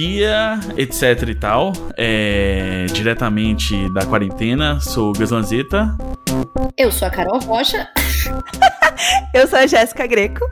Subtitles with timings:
[0.00, 1.72] dia, etc e tal.
[1.94, 5.94] É, diretamente da quarentena, sou o Gaslanzeta.
[6.76, 7.86] Eu sou a Carol Rocha.
[9.32, 10.48] Eu sou a Jéssica Greco.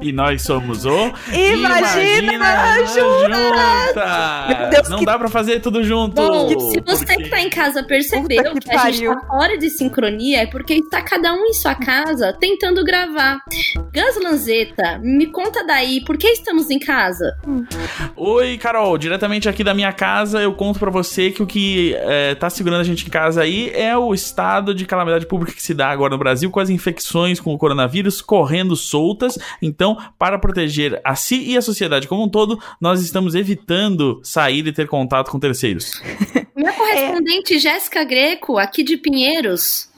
[0.00, 4.58] E nós somos o Imagina, Imagina Juntas!
[4.58, 5.06] Meu Deus, Não que...
[5.06, 6.14] dá pra fazer tudo junto.
[6.14, 7.22] Bom, se você porque...
[7.24, 10.74] que tá em casa percebeu que, que a gente tá fora de sincronia, é porque
[10.74, 13.38] está cada um em sua casa tentando gravar.
[13.76, 17.36] Gus Lanzetta, me conta daí, por que estamos em casa?
[18.16, 22.34] Oi, Carol, diretamente aqui da minha casa, eu conto para você que o que é,
[22.34, 25.74] tá segurando a gente em casa aí é o estado de calamidade pública que se
[25.74, 27.69] dá agora no Brasil com as infecções com o coronavírus
[28.20, 29.38] correndo soltas.
[29.60, 34.66] Então, para proteger a si e a sociedade como um todo, nós estamos evitando sair
[34.66, 36.02] e ter contato com terceiros.
[36.56, 37.58] Minha correspondente é.
[37.58, 39.89] Jéssica Greco, aqui de Pinheiros.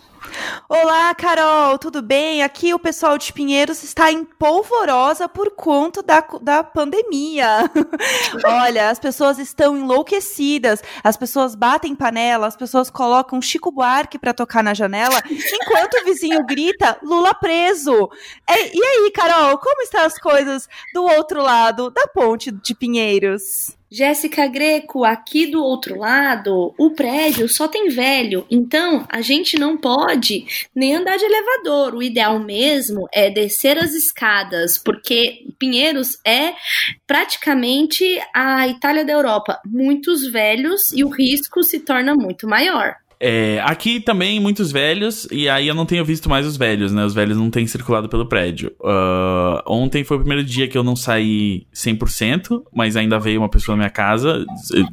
[0.69, 2.43] Olá, Carol, tudo bem?
[2.43, 7.71] Aqui o pessoal de Pinheiros está em polvorosa por conta da, da pandemia.
[8.45, 14.35] Olha, as pessoas estão enlouquecidas, as pessoas batem panela, as pessoas colocam Chico Buarque para
[14.35, 18.09] tocar na janela, enquanto o vizinho grita Lula preso.
[18.49, 23.77] É, e aí, Carol, como estão as coisas do outro lado da ponte de Pinheiros?
[23.95, 29.77] Jéssica Greco, aqui do outro lado, o prédio só tem velho, então a gente não
[29.77, 31.95] pode nem andar de elevador.
[31.95, 36.55] O ideal mesmo é descer as escadas, porque Pinheiros é
[37.07, 38.03] praticamente
[38.35, 39.61] a Itália da Europa.
[39.67, 42.97] Muitos velhos e o risco se torna muito maior.
[43.25, 47.05] É, aqui também muitos velhos, e aí eu não tenho visto mais os velhos, né?
[47.05, 48.73] Os velhos não têm circulado pelo prédio.
[48.81, 53.49] Uh, ontem foi o primeiro dia que eu não saí 100%, mas ainda veio uma
[53.49, 54.45] pessoa na minha casa.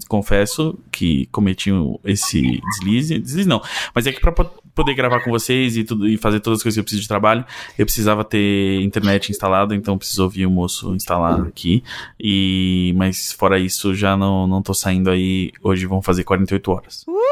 [0.07, 1.71] Confesso que cometi
[2.05, 3.17] esse deslize.
[3.17, 3.63] Deslize não,
[3.95, 4.31] mas é que pra
[4.79, 7.07] poder gravar com vocês e, tudo, e fazer todas as coisas que eu preciso de
[7.07, 7.43] trabalho,
[7.77, 11.83] eu precisava ter internet instalada, então preciso ouvir o moço instalar aqui.
[12.17, 15.51] E, mas fora isso, já não, não tô saindo aí.
[15.61, 17.05] Hoje vão fazer 48 horas.
[17.05, 17.29] Uh!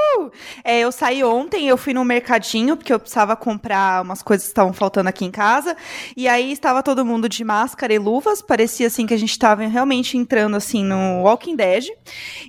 [0.63, 4.51] É, eu saí ontem, eu fui no mercadinho, porque eu precisava comprar umas coisas que
[4.51, 5.75] estavam faltando aqui em casa.
[6.15, 8.41] E aí estava todo mundo de máscara e luvas.
[8.41, 11.85] Parecia assim que a gente estava realmente entrando assim no Walking Dead.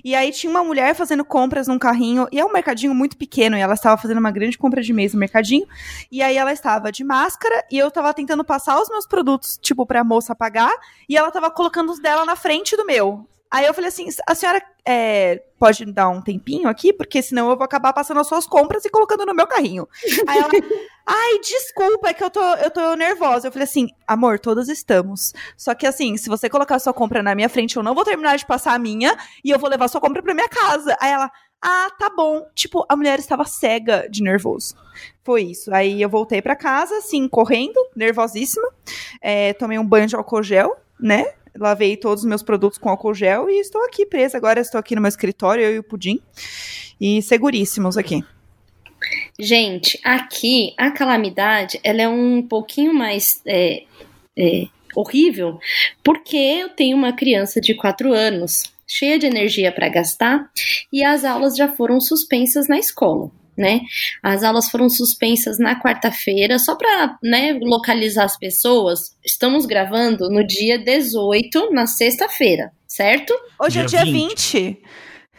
[0.03, 2.27] E aí tinha uma mulher fazendo compras num carrinho.
[2.31, 3.55] E é um mercadinho muito pequeno.
[3.55, 5.67] E ela estava fazendo uma grande compra de mês no mercadinho.
[6.11, 7.65] E aí ela estava de máscara.
[7.71, 10.73] E eu estava tentando passar os meus produtos, tipo, pra moça pagar.
[11.07, 13.27] E ela estava colocando os dela na frente do meu.
[13.51, 16.93] Aí eu falei assim: a senhora é, pode dar um tempinho aqui?
[16.93, 19.87] Porque senão eu vou acabar passando as suas compras e colocando no meu carrinho.
[20.27, 20.49] Aí ela,
[21.05, 23.47] ai, desculpa, é que eu tô, eu tô nervosa.
[23.47, 25.33] Eu falei assim: amor, todas estamos.
[25.57, 28.03] Só que assim, se você colocar a sua compra na minha frente, eu não vou
[28.03, 30.95] terminar de passar a minha e eu vou levar a sua compra pra minha casa.
[31.01, 32.47] Aí ela, ah, tá bom.
[32.55, 34.75] Tipo, a mulher estava cega de nervoso.
[35.23, 35.73] Foi isso.
[35.73, 38.67] Aí eu voltei para casa, assim, correndo, nervosíssima.
[39.21, 41.25] É, tomei um banho de álcool gel, né?
[41.57, 44.37] lavei todos os meus produtos com álcool gel e estou aqui presa.
[44.37, 46.19] Agora estou aqui no meu escritório, eu e o Pudim.
[46.99, 48.23] E seguríssimos aqui.
[49.39, 53.83] Gente, aqui a calamidade ela é um pouquinho mais é,
[54.37, 55.57] é, horrível,
[56.03, 60.49] porque eu tenho uma criança de 4 anos, cheia de energia para gastar,
[60.91, 63.81] e as aulas já foram suspensas na escola né?
[64.23, 69.17] As aulas foram suspensas na quarta-feira, só para né, localizar as pessoas.
[69.23, 73.37] Estamos gravando no dia 18, na sexta-feira, certo?
[73.59, 74.57] Hoje é dia 20.
[74.57, 74.81] 20.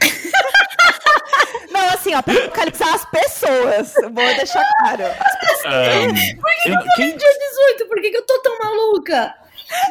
[1.72, 3.94] Não, assim, ó, pra localizar as pessoas.
[4.02, 5.04] Vou deixar claro.
[5.04, 7.38] Um, Por que eu, eu falei dia
[7.78, 7.88] 18?
[7.88, 9.34] Por que, que eu tô tão maluca?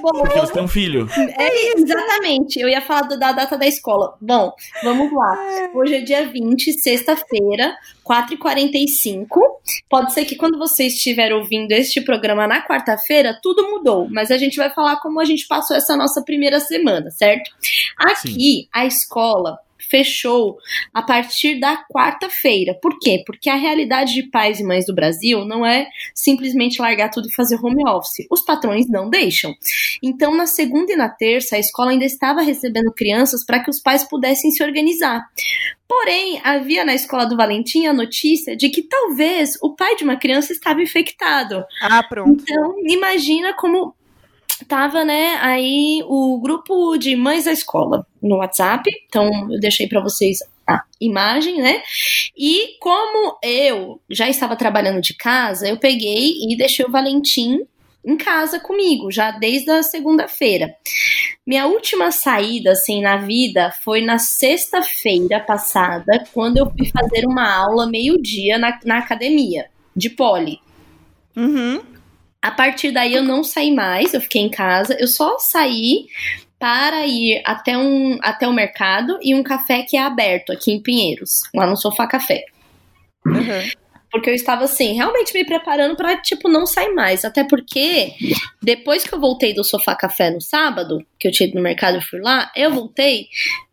[0.01, 1.07] Bom, Porque você tem um filho.
[1.17, 2.59] É, exatamente.
[2.59, 4.15] Eu ia falar da data da escola.
[4.21, 4.53] Bom,
[4.83, 5.37] vamos lá.
[5.73, 7.75] Hoje é dia 20, sexta-feira,
[8.05, 9.27] 4h45.
[9.89, 14.07] Pode ser que quando você estiver ouvindo este programa na quarta-feira, tudo mudou.
[14.09, 17.51] Mas a gente vai falar como a gente passou essa nossa primeira semana, certo?
[17.97, 18.67] Aqui, Sim.
[18.73, 19.59] a escola
[19.89, 20.57] fechou
[20.93, 22.77] a partir da quarta-feira.
[22.81, 23.23] Por quê?
[23.25, 27.33] Porque a realidade de pais e mães do Brasil não é simplesmente largar tudo e
[27.33, 28.25] fazer home office.
[28.29, 29.53] Os patrões não deixam.
[30.01, 33.79] Então, na segunda e na terça, a escola ainda estava recebendo crianças para que os
[33.79, 35.25] pais pudessem se organizar.
[35.87, 40.17] Porém, havia na escola do Valentim a notícia de que talvez o pai de uma
[40.17, 41.65] criança estava infectado.
[41.81, 42.43] Ah, pronto.
[42.43, 43.95] Então, imagina como
[44.65, 48.89] tava, né, aí o grupo de mães da escola no WhatsApp.
[49.07, 51.81] Então, eu deixei para vocês a imagem, né?
[52.37, 57.65] E como eu já estava trabalhando de casa, eu peguei e deixei o Valentim
[58.05, 60.73] em casa comigo, já desde a segunda-feira.
[61.45, 67.51] Minha última saída, assim, na vida foi na sexta-feira passada, quando eu fui fazer uma
[67.51, 70.59] aula meio-dia na, na academia de poli.
[71.35, 71.81] Uhum.
[72.41, 74.95] A partir daí eu não saí mais, eu fiquei em casa.
[74.99, 76.07] Eu só saí
[76.57, 80.81] para ir até, um, até o mercado e um café que é aberto aqui em
[80.81, 82.45] Pinheiros, lá no Sofá Café.
[83.25, 83.69] Uhum.
[84.11, 88.13] Porque eu estava assim, realmente me preparando para tipo não sair mais, até porque
[88.61, 91.97] depois que eu voltei do Sofá Café no sábado, que eu tinha ido no mercado
[91.97, 93.27] e fui lá, eu voltei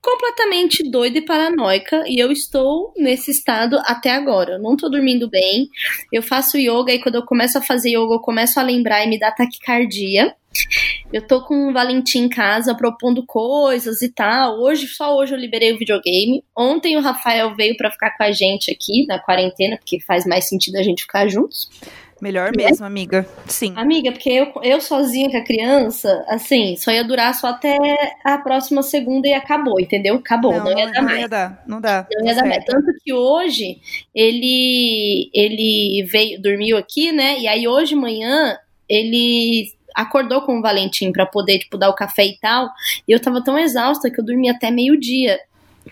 [0.06, 4.52] completamente doida e paranoica e eu estou nesse estado até agora.
[4.52, 5.68] Eu não tô dormindo bem.
[6.12, 9.08] Eu faço yoga e quando eu começo a fazer yoga, eu começo a lembrar e
[9.08, 10.34] me dá taquicardia.
[11.12, 14.60] Eu tô com o Valentim em casa propondo coisas e tal.
[14.60, 16.44] Hoje, só hoje eu liberei o videogame.
[16.56, 20.48] Ontem o Rafael veio para ficar com a gente aqui na quarentena, porque faz mais
[20.48, 21.70] sentido a gente ficar juntos.
[22.20, 23.26] Melhor mesmo, amiga.
[23.46, 23.74] Sim.
[23.76, 27.76] Amiga, porque eu, eu sozinha com a criança, assim, só ia durar só até
[28.24, 30.14] a próxima segunda e acabou, entendeu?
[30.16, 31.20] Acabou, não, não ia dar não mais.
[31.20, 32.06] Ia dar, não dá.
[32.10, 32.64] Não ia tá dar mais.
[32.64, 33.78] Tanto que hoje
[34.14, 37.38] ele ele veio, dormiu aqui, né?
[37.38, 38.56] E aí hoje de manhã
[38.88, 42.68] ele acordou com o Valentim pra poder, tipo, dar o café e tal.
[43.08, 45.40] E eu tava tão exausta que eu dormi até meio-dia.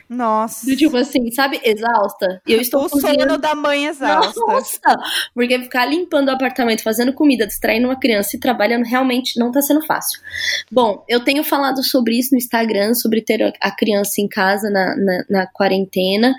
[0.09, 0.67] Nossa.
[0.67, 1.61] Do Tipo assim, sabe?
[1.65, 2.43] Exausta.
[2.47, 3.39] E eu estou o sono cozinhando.
[3.39, 4.41] da mãe exausta.
[4.41, 4.97] Nossa!
[5.33, 9.63] Porque ficar limpando o apartamento, fazendo comida, distraindo uma criança e trabalhando realmente não tá
[9.63, 10.21] sendo fácil.
[10.71, 14.97] Bom, eu tenho falado sobre isso no Instagram, sobre ter a criança em casa na,
[14.97, 16.35] na, na quarentena.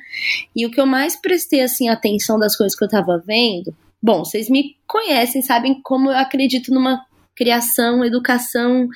[0.56, 3.74] E o que eu mais prestei, assim, atenção das coisas que eu tava vendo.
[4.02, 7.04] Bom, vocês me conhecem, sabem como eu acredito numa
[7.36, 8.88] criação, educação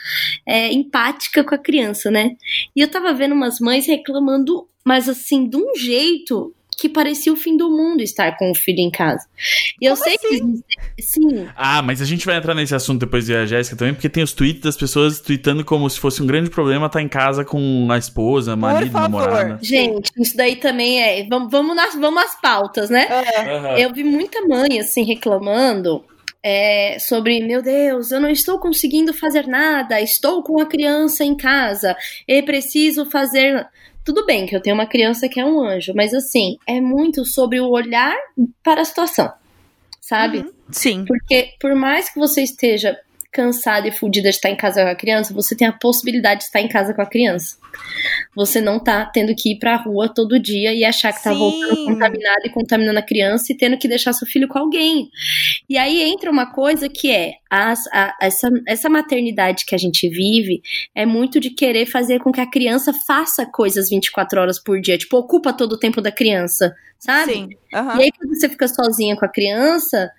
[0.46, 2.32] é, empática com a criança, né?
[2.76, 7.36] E eu tava vendo umas mães reclamando, mas assim, de um jeito que parecia o
[7.36, 9.28] fim do mundo estar com o filho em casa.
[9.82, 10.64] E eu Como sei que assim?
[11.02, 14.08] sim, Ah, mas a gente vai entrar nesse assunto depois de a Jéssica também, porque
[14.08, 17.44] tem os tweets das pessoas tweetando como se fosse um grande problema estar em casa
[17.44, 19.22] com a esposa, marido, favor.
[19.28, 19.60] namorada.
[19.62, 21.28] gente, isso daí também é.
[21.28, 23.08] Vamos, vamos, nas, vamos às pautas, né?
[23.10, 23.78] Aham.
[23.78, 26.06] Eu vi muita mãe assim reclamando
[26.44, 31.36] é, sobre, meu Deus, eu não estou conseguindo fazer nada, estou com a criança em
[31.36, 31.96] casa
[32.28, 33.68] e preciso fazer.
[34.04, 37.26] Tudo bem que eu tenho uma criança que é um anjo, mas assim, é muito
[37.26, 38.16] sobre o olhar
[38.64, 39.32] para a situação,
[40.00, 40.40] sabe?
[40.40, 40.54] Uhum.
[40.72, 41.06] Sim.
[41.06, 42.98] Porque por mais que você esteja
[43.32, 46.46] cansada e fodida de estar em casa com a criança, você tem a possibilidade de
[46.46, 47.58] estar em casa com a criança.
[48.36, 51.38] Você não tá tendo que ir pra rua todo dia e achar que tá Sim.
[51.38, 55.10] voltando contaminado e contaminando a criança e tendo que deixar seu filho com alguém.
[55.70, 60.10] E aí entra uma coisa que é as- a- essa, essa maternidade que a gente
[60.10, 60.62] vive
[60.96, 64.98] é muito de querer fazer com que a criança faça coisas 24 horas por dia,
[64.98, 67.34] tipo, ocupa todo o tempo da criança, sabe?
[67.34, 67.50] Sim.
[67.74, 68.00] Aham.
[68.00, 70.12] E aí, quando você fica sozinha com a criança,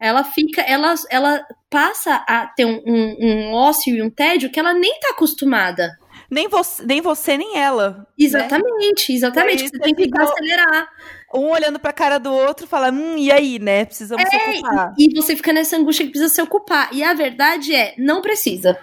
[0.00, 4.60] ela fica, ela, ela passa a ter um, um, um ócio e um tédio que
[4.60, 5.96] ela nem tá acostumada.
[6.30, 8.06] Nem, você, nem você, nem ela.
[8.18, 9.62] Exatamente, exatamente.
[9.62, 10.88] Aí Você tem que acelerar.
[11.34, 13.84] Um olhando pra cara do outro fala, hum, e aí, né?
[13.84, 14.94] Precisamos se ocupar.
[14.98, 16.88] E você fica nessa angústia que precisa se ocupar.
[16.92, 18.78] E a verdade é, não precisa.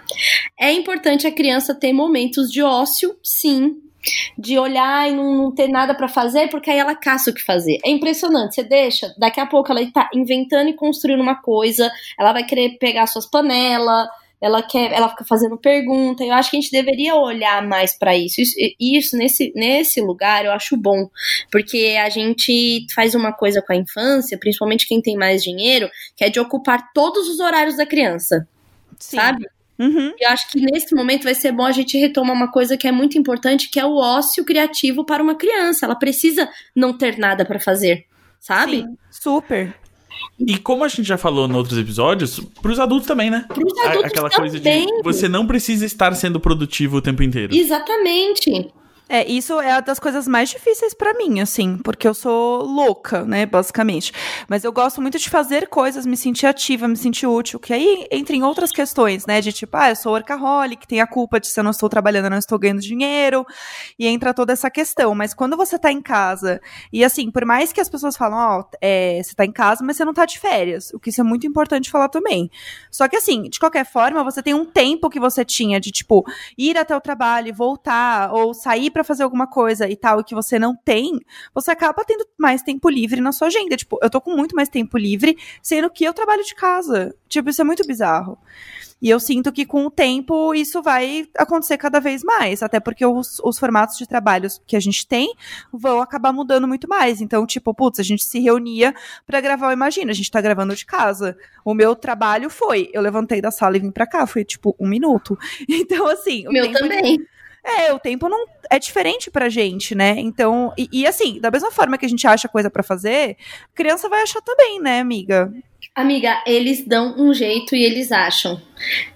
[0.58, 3.82] É importante a criança ter momentos de ócio, sim.
[4.38, 7.42] De olhar e não, não ter nada pra fazer, porque aí ela caça o que
[7.42, 7.78] fazer.
[7.86, 8.56] É impressionante.
[8.56, 12.78] Você deixa, daqui a pouco ela tá inventando e construindo uma coisa, ela vai querer
[12.78, 14.08] pegar suas panelas,
[14.44, 16.22] ela quer, ela fica fazendo pergunta.
[16.22, 18.42] Eu acho que a gente deveria olhar mais pra isso.
[18.42, 21.10] Isso, isso nesse, nesse lugar eu acho bom,
[21.50, 26.26] porque a gente faz uma coisa com a infância, principalmente quem tem mais dinheiro, que
[26.26, 28.46] é de ocupar todos os horários da criança,
[29.00, 29.16] Sim.
[29.16, 29.48] sabe?
[29.80, 30.14] Uhum.
[30.20, 32.92] Eu acho que nesse momento vai ser bom a gente retomar uma coisa que é
[32.92, 35.86] muito importante, que é o ócio criativo para uma criança.
[35.86, 38.06] Ela precisa não ter nada pra fazer,
[38.40, 38.82] sabe?
[38.82, 38.98] Sim.
[39.10, 39.74] Super.
[40.40, 43.46] E como a gente já falou em outros episódios, pros adultos também, né?
[43.48, 44.52] Pros A- adultos Aquela também.
[44.52, 47.56] coisa de você não precisa estar sendo produtivo o tempo inteiro.
[47.56, 48.72] Exatamente.
[49.14, 53.24] É, isso é uma das coisas mais difíceis pra mim, assim, porque eu sou louca,
[53.24, 54.12] né, basicamente.
[54.48, 58.08] Mas eu gosto muito de fazer coisas, me sentir ativa, me sentir útil, que aí
[58.10, 61.46] entra em outras questões, né, de tipo, ah, eu sou workaholic, tem a culpa de
[61.46, 63.46] se eu não estou trabalhando, eu não estou ganhando dinheiro,
[64.00, 65.14] e entra toda essa questão.
[65.14, 66.60] Mas quando você tá em casa,
[66.92, 69.96] e assim, por mais que as pessoas falam, ó, é, você tá em casa, mas
[69.96, 72.50] você não tá de férias, o que isso é muito importante falar também.
[72.90, 76.26] Só que assim, de qualquer forma, você tem um tempo que você tinha de, tipo,
[76.58, 80.34] ir até o trabalho, voltar, ou sair pra fazer alguma coisa e tal, e que
[80.34, 81.20] você não tem,
[81.54, 83.76] você acaba tendo mais tempo livre na sua agenda.
[83.76, 87.14] Tipo, eu tô com muito mais tempo livre, sendo que eu trabalho de casa.
[87.28, 88.38] Tipo, isso é muito bizarro.
[89.02, 93.06] E eu sinto que com o tempo isso vai acontecer cada vez mais, até porque
[93.06, 95.34] os, os formatos de trabalhos que a gente tem
[95.74, 97.20] vão acabar mudando muito mais.
[97.20, 98.96] Então, tipo, putz, a gente se reunia
[99.28, 101.36] pra gravar Imagina, a gente tá gravando de casa.
[101.66, 104.88] O meu trabalho foi, eu levantei da sala e vim pra cá, foi tipo um
[104.88, 105.38] minuto.
[105.68, 106.48] Então, assim.
[106.48, 107.18] o Meu tempo- também.
[107.64, 110.16] É, o tempo não é diferente pra gente, né?
[110.18, 113.38] Então, e, e assim, da mesma forma que a gente acha coisa pra fazer,
[113.74, 115.52] criança vai achar também, né, amiga?
[115.96, 118.62] Amiga, eles dão um jeito e eles acham.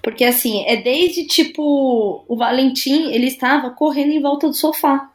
[0.02, 2.24] Porque assim, é desde tipo.
[2.28, 5.10] O Valentim, ele estava correndo em volta do sofá.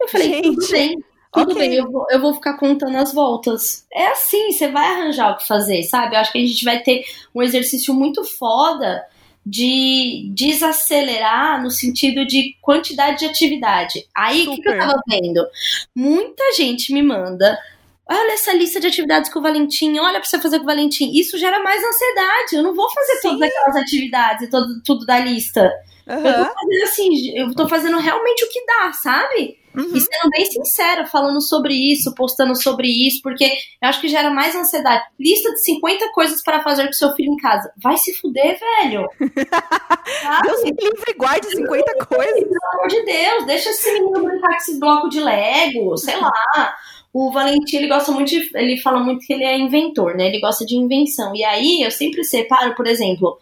[0.00, 0.96] Eu falei, Gente, tudo bem.
[1.32, 1.68] Tudo ok.
[1.68, 3.84] bem, eu vou, eu vou ficar contando as voltas.
[3.92, 6.14] É assim, você vai arranjar o que fazer, sabe?
[6.14, 7.04] Eu acho que a gente vai ter
[7.34, 9.04] um exercício muito foda
[9.44, 14.06] de desacelerar no sentido de quantidade de atividade.
[14.16, 15.46] Aí, o que, que eu tava vendo?
[15.94, 17.58] Muita gente me manda.
[18.06, 21.10] Olha essa lista de atividades com o Valentim, olha pra você fazer com o Valentim.
[21.12, 22.54] Isso gera mais ansiedade.
[22.54, 23.28] Eu não vou fazer Sim.
[23.30, 25.72] todas aquelas atividades e todo, tudo da lista.
[26.06, 29.58] Eu tô fazendo assim, eu tô fazendo realmente o que dá, sabe?
[29.74, 29.96] Uhum.
[29.96, 34.30] E sendo bem sincera, falando sobre isso, postando sobre isso, porque eu acho que gera
[34.30, 35.04] mais ansiedade.
[35.18, 37.72] Lista de 50 coisas para fazer com seu filho em casa.
[37.82, 39.08] Vai se fuder, velho.
[40.44, 42.44] Deus me livre guarde 50 coisas.
[42.44, 46.74] Pelo amor de Deus, deixa esse menino brincar com esse bloco de Lego, sei lá.
[47.12, 48.50] O Valentim, ele gosta muito de.
[48.54, 50.26] Ele fala muito que ele é inventor, né?
[50.26, 51.34] Ele gosta de invenção.
[51.34, 53.38] E aí eu sempre separo, por exemplo,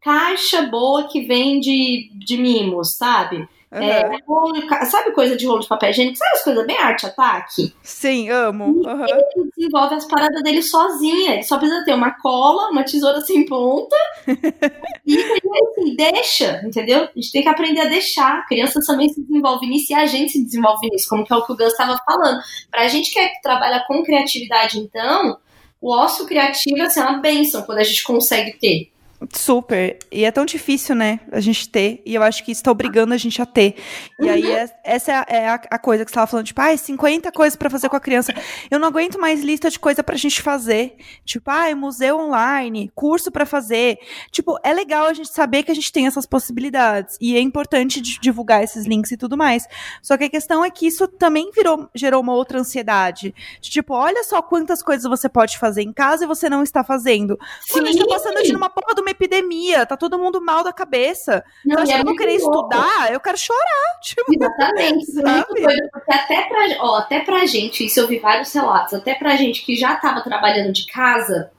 [0.00, 3.46] caixa boa que vende de mimos, sabe?
[3.72, 3.84] Aham.
[3.84, 6.16] É, rolo- sabe coisa de rolo de papel higiênico?
[6.18, 7.72] Sabe as coisas bem arte-ataque?
[7.82, 8.82] Sim, amo.
[8.84, 9.06] Aham.
[9.08, 11.34] Ele desenvolve as paradas dele sozinha.
[11.34, 13.94] Ele só precisa ter uma cola, uma tesoura sem ponta.
[15.06, 17.04] e assim, deixa, entendeu?
[17.04, 18.38] A gente tem que aprender a deixar.
[18.38, 21.36] A criança também se desenvolve nisso e a gente se desenvolve nisso, como que é
[21.36, 22.40] o que o Gus estava falando.
[22.70, 25.38] Pra gente que é que trabalha com criatividade, então,
[25.80, 28.90] o ócio criativo assim, é uma benção quando a gente consegue ter.
[29.32, 29.98] Super.
[30.10, 31.20] E é tão difícil, né?
[31.30, 32.02] A gente ter.
[32.06, 33.76] E eu acho que isso tá obrigando a gente a ter.
[34.18, 36.76] E aí, é- essa é a, é a- coisa que você tava falando, tipo, ai,
[36.78, 38.32] 50 coisas pra fazer com a criança.
[38.70, 40.96] Eu não aguento mais lista de coisa pra gente fazer.
[41.24, 43.98] Tipo, ai, museu online, curso pra fazer.
[44.30, 47.16] Tipo, é legal a gente saber que a gente tem essas possibilidades.
[47.20, 49.66] E é importante di- divulgar esses links e tudo mais.
[50.02, 53.34] Só que a questão é que isso também virou, gerou uma outra ansiedade.
[53.60, 56.82] De, tipo, olha só quantas coisas você pode fazer em casa e você não está
[56.82, 57.38] fazendo.
[57.74, 60.62] Mano, a gente tá passando de uma porra de uma epidemia, tá todo mundo mal
[60.62, 61.44] da cabeça.
[61.64, 63.12] Não, Você acha e é que eu vou muito querer estudar?
[63.12, 63.60] Eu quero chorar.
[64.02, 68.94] Tipo, Exatamente, é porque até pra, ó, até pra gente, isso eu vi vários relatos,
[68.94, 71.50] até pra gente que já tava trabalhando de casa,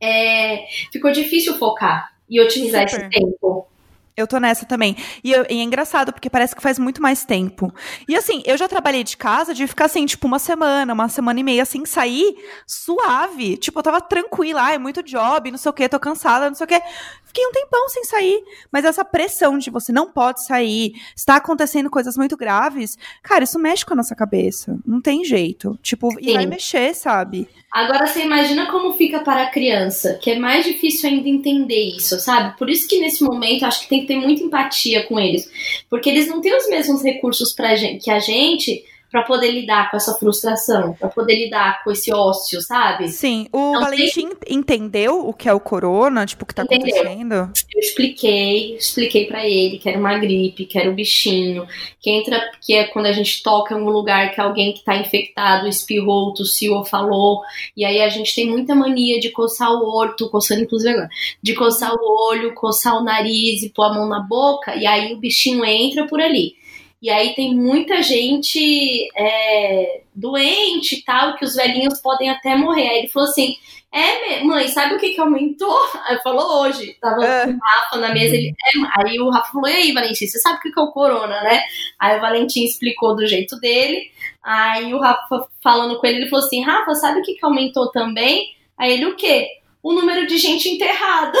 [0.00, 3.02] é, ficou difícil focar e otimizar Super.
[3.02, 3.68] esse tempo.
[4.16, 4.96] Eu tô nessa também.
[5.24, 7.74] E, eu- e é engraçado, porque parece que faz muito mais tempo.
[8.08, 11.40] E assim, eu já trabalhei de casa de ficar assim, tipo, uma semana, uma semana
[11.40, 13.56] e meia, assim, sair suave.
[13.56, 16.64] Tipo, eu tava tranquila, ai, muito job, não sei o quê, tô cansada, não sei
[16.64, 16.80] o quê.
[17.24, 18.40] Fiquei um tempão sem sair.
[18.70, 23.58] Mas essa pressão de você não pode sair, está acontecendo coisas muito graves, cara, isso
[23.58, 24.78] mexe com a nossa cabeça.
[24.86, 25.76] Não tem jeito.
[25.82, 26.34] Tipo, e Sim.
[26.34, 27.48] vai mexer, sabe?
[27.72, 32.20] Agora você imagina como fica para a criança, que é mais difícil ainda entender isso,
[32.20, 32.56] sabe?
[32.56, 35.50] Por isso que nesse momento acho que tem que ter muita empatia com eles,
[35.90, 39.92] porque eles não têm os mesmos recursos pra gente, que a gente para poder lidar
[39.92, 43.06] com essa frustração, para poder lidar com esse ócio, sabe?
[43.06, 43.46] Sim.
[43.52, 46.96] O Não Valentim entendeu o que é o corona, tipo, o que tá Entendeu.
[46.96, 47.52] acontecendo?
[47.72, 51.64] Eu expliquei, expliquei pra ele que era uma gripe, que era o bichinho,
[52.00, 54.96] que entra, que é quando a gente toca em um lugar que alguém que tá
[54.96, 57.40] infectado espirrou, tossiu ou falou,
[57.76, 61.08] e aí a gente tem muita mania de coçar o olho, tô coçando inclusive agora,
[61.40, 65.12] de coçar o olho, coçar o nariz e pôr a mão na boca, e aí
[65.12, 66.63] o bichinho entra por ali.
[67.04, 72.88] E aí tem muita gente é, doente e tal, que os velhinhos podem até morrer.
[72.88, 73.54] Aí ele falou assim:
[73.92, 75.78] É, mãe, sabe o que, que aumentou?
[76.08, 76.96] Aí falou hoje.
[76.98, 77.44] Tava É.
[77.44, 78.34] com o Rafa na mesa.
[78.34, 80.82] Ele, é, aí o Rafa falou: E aí, Valentim, você sabe o que, que é
[80.82, 81.62] o corona, né?
[82.00, 84.10] Aí o Valentim explicou do jeito dele.
[84.42, 87.90] Aí o Rafa falando com ele, ele falou assim: Rafa, sabe o que, que aumentou
[87.90, 88.46] também?
[88.78, 89.46] Aí ele, o quê?
[89.84, 91.38] O número de gente enterrada.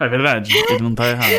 [0.00, 1.30] É verdade, ele não tá errado.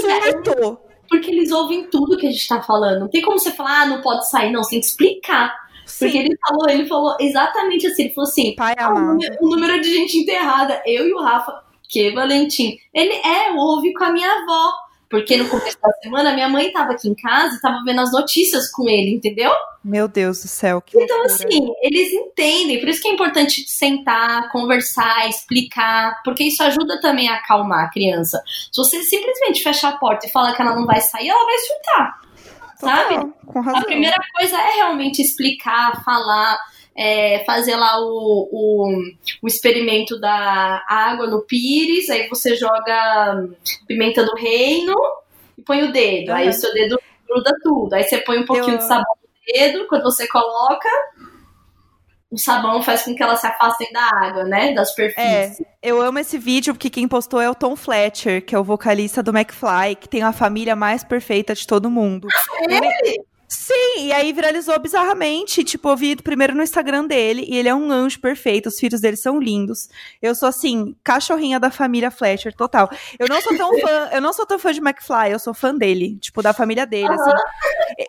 [0.00, 0.78] Surto.
[1.08, 3.00] porque eles ouvem tudo que a gente tá falando.
[3.00, 5.52] Não tem como você falar, ah, não pode sair, não, você tem que explicar.
[5.98, 9.06] Porque Sim, ele falou, ele falou exatamente assim, ele falou assim, pai ah, o, amado.
[9.14, 12.78] número, o número de gente enterrada, eu e o Rafa, que Valentim.
[12.92, 14.72] Ele é, ouve com a minha avó.
[15.08, 18.10] Porque no começo da semana, minha mãe tava aqui em casa e tava vendo as
[18.10, 19.52] notícias com ele, entendeu?
[19.84, 21.34] Meu Deus do céu, que Então, loucura.
[21.46, 22.80] assim, eles entendem.
[22.80, 27.90] Por isso que é importante sentar, conversar, explicar, porque isso ajuda também a acalmar a
[27.90, 28.42] criança.
[28.72, 31.58] Se você simplesmente fechar a porta e falar que ela não vai sair, ela vai
[31.58, 32.20] surtar.
[32.78, 33.14] sabe?
[33.14, 33.76] Total.
[33.76, 36.58] A primeira coisa é realmente explicar, falar,
[36.96, 39.02] é, fazer lá o, o,
[39.42, 43.48] o experimento da água no pires, aí você joga
[43.86, 44.94] pimenta do reino
[45.58, 46.30] e põe o dedo.
[46.32, 46.50] Aí Uhum.
[46.50, 47.94] o seu dedo gruda tudo.
[47.94, 50.88] Aí você põe um pouquinho Eu- de sabão no dedo, quando você coloca,
[52.30, 54.72] o sabão faz com que elas se afastem da água, né?
[54.72, 55.64] Da superfície.
[55.82, 59.22] Eu amo esse vídeo porque quem postou é o Tom Fletcher, que é o vocalista
[59.22, 62.26] do McFly, que tem a família mais perfeita de todo mundo.
[62.68, 63.20] É Ele-
[63.54, 65.62] Sim, e aí viralizou bizarramente.
[65.62, 69.00] Tipo, eu vi primeiro no Instagram dele, e ele é um anjo perfeito, os filhos
[69.00, 69.88] dele são lindos.
[70.20, 72.90] Eu sou assim, cachorrinha da família Fletcher, total.
[73.16, 75.72] Eu não sou tão fã, eu não sou tão fã de McFly, eu sou fã
[75.74, 77.14] dele, tipo, da família dele, uhum.
[77.14, 77.32] assim.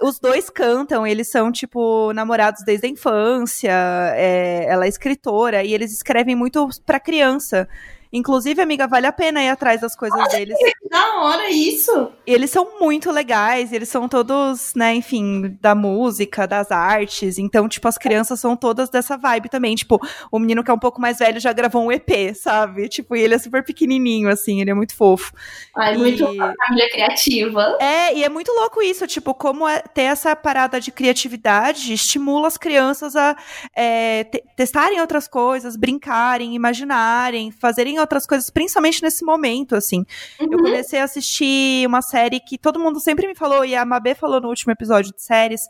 [0.02, 3.72] Os dois cantam, eles são, tipo, namorados desde a infância.
[4.16, 7.70] É, ela é escritora, e eles escrevem muito pra criança.
[8.16, 10.58] Inclusive, amiga, vale a pena ir atrás das coisas Olha, deles.
[10.58, 12.14] Que da hora isso!
[12.26, 17.38] Eles são muito legais, eles são todos, né, enfim, da música, das artes.
[17.38, 19.76] Então, tipo, as crianças são todas dessa vibe também.
[19.76, 20.00] Tipo,
[20.32, 22.88] o menino que é um pouco mais velho já gravou um EP, sabe?
[22.88, 25.34] Tipo, e ele é super pequenininho, assim, ele é muito fofo.
[25.76, 25.98] Ai, e...
[25.98, 27.78] muito família criativa.
[27.82, 32.48] É, e é muito louco isso, tipo, como é ter essa parada de criatividade estimula
[32.48, 33.36] as crianças a
[33.76, 34.24] é,
[34.56, 40.06] testarem outras coisas, brincarem, imaginarem, fazerem outras coisas, principalmente nesse momento, assim.
[40.40, 40.48] Uhum.
[40.52, 44.16] Eu comecei a assistir uma série que todo mundo sempre me falou, e a Mabê
[44.16, 45.62] falou no último episódio de séries,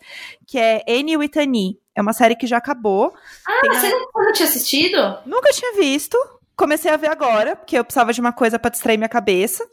[0.45, 1.79] que é Annie with Annie.
[1.95, 3.13] É uma série que já acabou.
[3.47, 5.17] Ah, Tem você nunca tinha assistido?
[5.25, 6.17] Nunca tinha visto
[6.55, 9.67] comecei a ver agora, porque eu precisava de uma coisa para distrair minha cabeça.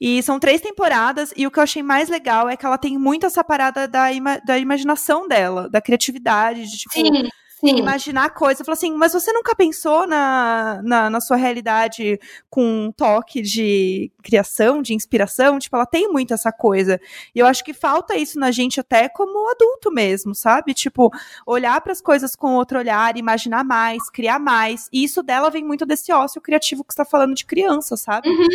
[0.00, 2.98] E são três temporadas, e o que eu achei mais legal é que ela tem
[2.98, 6.94] muito essa parada da, ima da imaginação dela, da criatividade, de tipo.
[6.94, 7.28] Sim.
[7.64, 7.78] Sim.
[7.78, 8.64] imaginar coisas.
[8.64, 12.18] Falou assim, mas você nunca pensou na, na, na, sua realidade
[12.50, 15.58] com um toque de criação, de inspiração?
[15.60, 17.00] Tipo, ela tem muito essa coisa.
[17.32, 20.74] E eu acho que falta isso na gente até como adulto mesmo, sabe?
[20.74, 21.10] Tipo,
[21.46, 24.88] olhar para as coisas com outro olhar, imaginar mais, criar mais.
[24.92, 28.28] E isso dela vem muito desse ócio criativo que está falando de criança, sabe?
[28.28, 28.48] Uhum.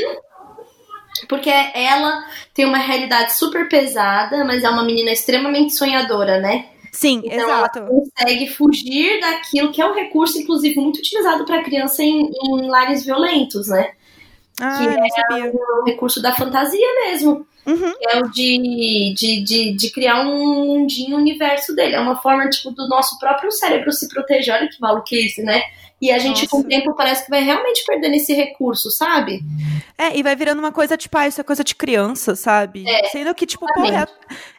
[1.29, 6.69] Porque ela tem uma realidade super pesada, mas é uma menina extremamente sonhadora, né?
[6.91, 7.79] Sim, então, exato.
[7.79, 12.69] Ela consegue fugir daquilo que é um recurso, inclusive, muito utilizado para criança em, em
[12.69, 13.91] lares violentos, né?
[14.59, 17.45] Ah, que é o recurso da fantasia mesmo.
[17.65, 17.93] Uhum.
[17.99, 21.95] Que é o de, de, de, de, criar um mundinho, um universo dele.
[21.95, 24.55] É uma forma, tipo, do nosso próprio cérebro se proteger.
[24.55, 25.61] Olha que maluquice, né?
[25.99, 26.49] E a gente, Nossa.
[26.49, 29.41] com o tempo, parece que vai realmente perdendo esse recurso, sabe?
[29.97, 32.87] É, e vai virando uma coisa, tipo, ah, isso é coisa de criança, sabe?
[32.87, 34.07] É, Sendo que, tipo, pô, é a,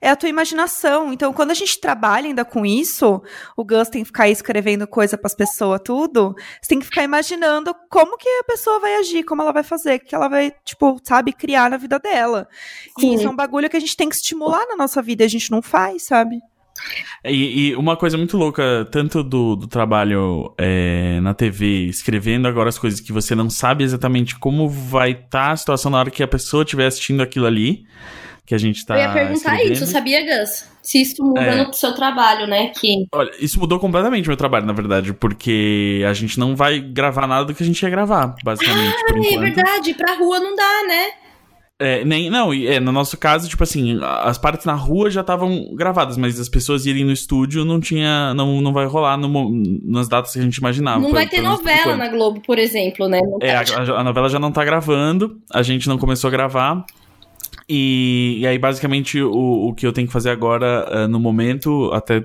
[0.03, 1.13] é a, tua imaginação.
[1.13, 3.23] Então, quando a gente trabalha ainda com isso,
[3.57, 7.73] o Gus tem que ficar escrevendo coisa pras pessoas, tudo, você tem que ficar imaginando
[7.89, 11.33] como que a pessoa vai agir, como ela vai fazer, que ela vai, tipo, sabe,
[11.33, 12.49] criar na vida dela.
[12.99, 13.13] Sim.
[13.13, 15.27] E isso é um bagulho que a gente tem que estimular na nossa vida, e
[15.27, 16.41] a gente não faz, sabe?
[17.25, 22.69] E, e, uma coisa muito louca, tanto do, do trabalho é, na TV, escrevendo agora
[22.69, 26.11] as coisas que você não sabe exatamente como vai estar tá a situação na hora
[26.11, 27.85] que a pessoa estiver assistindo aquilo ali,
[28.47, 28.95] que a gente tá.
[28.95, 29.73] Eu ia perguntar escrevendo.
[29.73, 30.67] isso, sabia, Gus?
[30.83, 31.65] Se isso muda é.
[31.65, 32.69] no seu trabalho, né?
[32.69, 33.07] Que...
[33.13, 37.27] Olha, isso mudou completamente o meu trabalho, na verdade, porque a gente não vai gravar
[37.27, 38.95] nada do que a gente ia gravar, basicamente.
[38.97, 41.28] Ah, é verdade, pra rua não dá, né?
[41.81, 45.73] É, nem, não, é, no nosso caso, tipo assim, as partes na rua já estavam
[45.77, 49.29] gravadas, mas as pessoas irem no estúdio não tinha, não, não vai rolar no,
[49.85, 50.99] nas datas que a gente imaginava.
[50.99, 53.21] Não vai ter novela na Globo, por exemplo, né?
[53.41, 56.85] é, tá a, a, novela já não tá gravando, a gente não começou a gravar,
[57.69, 61.91] e, e, aí, basicamente, o, o que eu tenho que fazer agora, uh, no momento,
[61.93, 62.25] até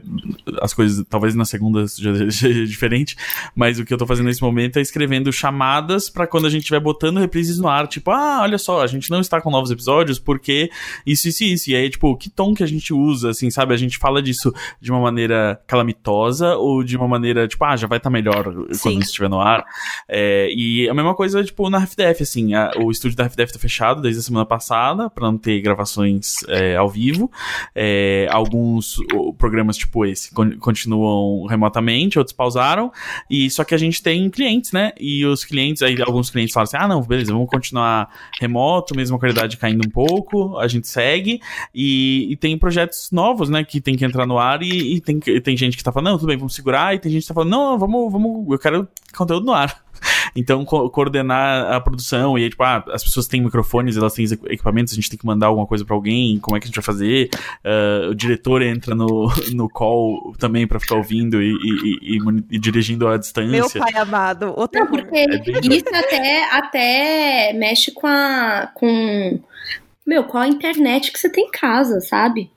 [0.61, 3.17] as coisas, talvez na segunda seja, seja diferente,
[3.53, 6.61] mas o que eu tô fazendo nesse momento é escrevendo chamadas para quando a gente
[6.61, 9.69] estiver botando reprises no ar, tipo, ah, olha só, a gente não está com novos
[9.69, 10.69] episódios porque
[11.05, 11.69] isso, isso isso.
[11.71, 13.73] E aí, tipo, que tom que a gente usa, assim, sabe?
[13.73, 17.85] A gente fala disso de uma maneira calamitosa ou de uma maneira, tipo, ah, já
[17.85, 18.81] vai estar tá melhor Sim.
[18.81, 19.65] quando isso estiver no ar.
[20.07, 23.59] É, e a mesma coisa, tipo, na RFDF, assim, a, o estúdio da RFDF tá
[23.59, 27.31] fechado desde a semana passada, pra não ter gravações é, ao vivo.
[27.75, 28.97] É, alguns
[29.37, 32.91] programas tipo esse continuam remotamente, outros pausaram.
[33.29, 34.91] E só que a gente tem clientes, né?
[34.99, 39.15] E os clientes, aí alguns clientes falam assim: ah, não, beleza, vamos continuar remoto, mesmo
[39.17, 41.41] a qualidade caindo um pouco, a gente segue.
[41.73, 43.63] E, e tem projetos novos, né?
[43.63, 46.17] Que tem que entrar no ar e, e tem, tem gente que tá falando, não,
[46.17, 46.95] tudo bem, vamos segurar.
[46.95, 49.83] E tem gente que tá falando, não, vamos, vamos, eu quero conteúdo no ar.
[50.35, 54.93] Então, co coordenar a produção e, tipo, ah, as pessoas têm microfones, elas têm equipamentos,
[54.93, 56.83] a gente tem que mandar alguma coisa para alguém, como é que a gente vai
[56.83, 57.29] fazer?
[57.63, 62.59] Uh, o diretor entra no, no call também para ficar ouvindo e, e, e, e,
[62.59, 63.49] dirigindo à distância.
[63.51, 65.25] Meu pai amado, outra Não, porque é
[65.75, 68.69] isso até, até mexe com a.
[68.73, 69.39] com.
[70.05, 72.51] Meu, com a internet que você tem em casa, sabe?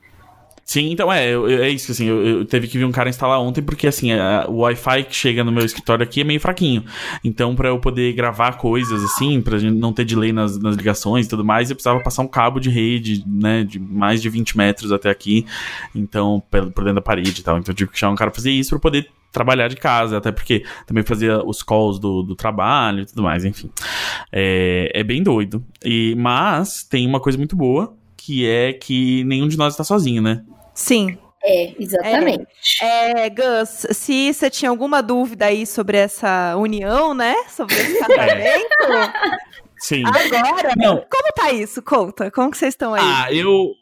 [0.66, 3.62] Sim, então é, é isso, assim, eu, eu teve que vir um cara instalar ontem,
[3.62, 6.84] porque assim, a, o Wi-Fi que chega no meu escritório aqui é meio fraquinho.
[7.22, 11.26] Então, para eu poder gravar coisas assim, pra gente não ter delay nas, nas ligações
[11.26, 14.56] e tudo mais, eu precisava passar um cabo de rede, né, de mais de 20
[14.56, 15.46] metros até aqui,
[15.94, 17.58] então, por dentro da parede e tal.
[17.58, 20.18] Então eu tive que chamar um cara pra fazer isso pra poder trabalhar de casa,
[20.18, 23.70] até porque também fazia os calls do, do trabalho e tudo mais, enfim.
[24.32, 25.64] É, é bem doido.
[25.84, 30.20] E, mas tem uma coisa muito boa, que é que nenhum de nós está sozinho,
[30.20, 30.42] né?
[30.76, 31.16] Sim.
[31.42, 32.46] É, exatamente.
[32.82, 37.34] É, Gus, se você tinha alguma dúvida aí sobre essa união, né?
[37.48, 39.12] Sobre esse casamento.
[39.78, 40.02] Sim.
[40.04, 40.96] Agora, Não.
[40.96, 41.82] como tá isso?
[41.82, 43.02] Conta, como que vocês estão aí?
[43.02, 43.72] Ah, eu.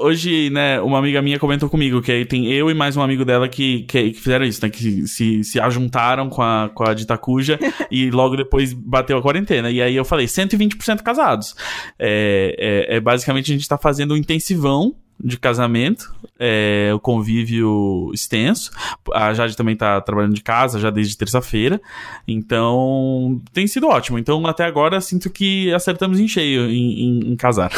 [0.00, 3.22] Hoje, né, uma amiga minha comentou comigo que aí tem eu e mais um amigo
[3.24, 4.70] dela que, que, que fizeram isso, né?
[4.70, 7.58] Que se, se ajuntaram com a, com a de Itacuja
[7.90, 9.70] e logo depois bateu a quarentena.
[9.70, 11.54] E aí eu falei, 120% casados.
[11.98, 18.10] É, é, é basicamente a gente tá fazendo um intensivão de casamento, é, o convívio
[18.14, 18.70] extenso.
[19.12, 21.80] A Jade também tá trabalhando de casa já desde terça-feira.
[22.26, 24.18] Então, tem sido ótimo.
[24.18, 27.70] Então, até agora, sinto que acertamos em cheio em, em, em casar.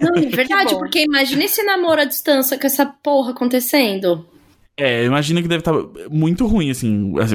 [0.00, 4.26] Não, é verdade, porque imagina esse namoro à distância com essa porra acontecendo.
[4.78, 5.74] É, imagina que deve estar
[6.08, 7.12] muito ruim, assim.
[7.18, 7.34] assim,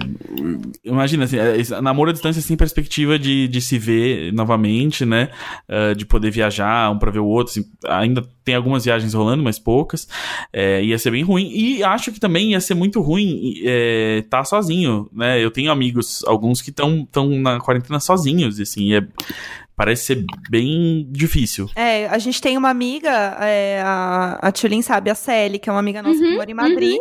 [0.82, 5.30] imagina, assim, é, esse namoro à distância sem perspectiva de, de se ver novamente, né?
[5.68, 7.52] Ah, de poder viajar um pra ver o outro.
[7.52, 10.08] assim, ainda tem algumas viagens rolando, mas poucas.
[10.54, 11.50] É, ia ser bem ruim.
[11.54, 15.44] E acho que também ia ser muito ruim é, tá sozinho, né?
[15.44, 17.08] Eu tenho amigos, alguns que estão
[17.42, 19.06] na quarentena sozinhos, assim, é,
[19.76, 21.70] parece ser bem difícil.
[21.76, 23.10] É, a gente tem uma amiga,
[23.42, 26.50] é, a, a Tulin sabe, a Sally, que é uma amiga nossa que Uhum, mora
[26.52, 27.00] em Madrid.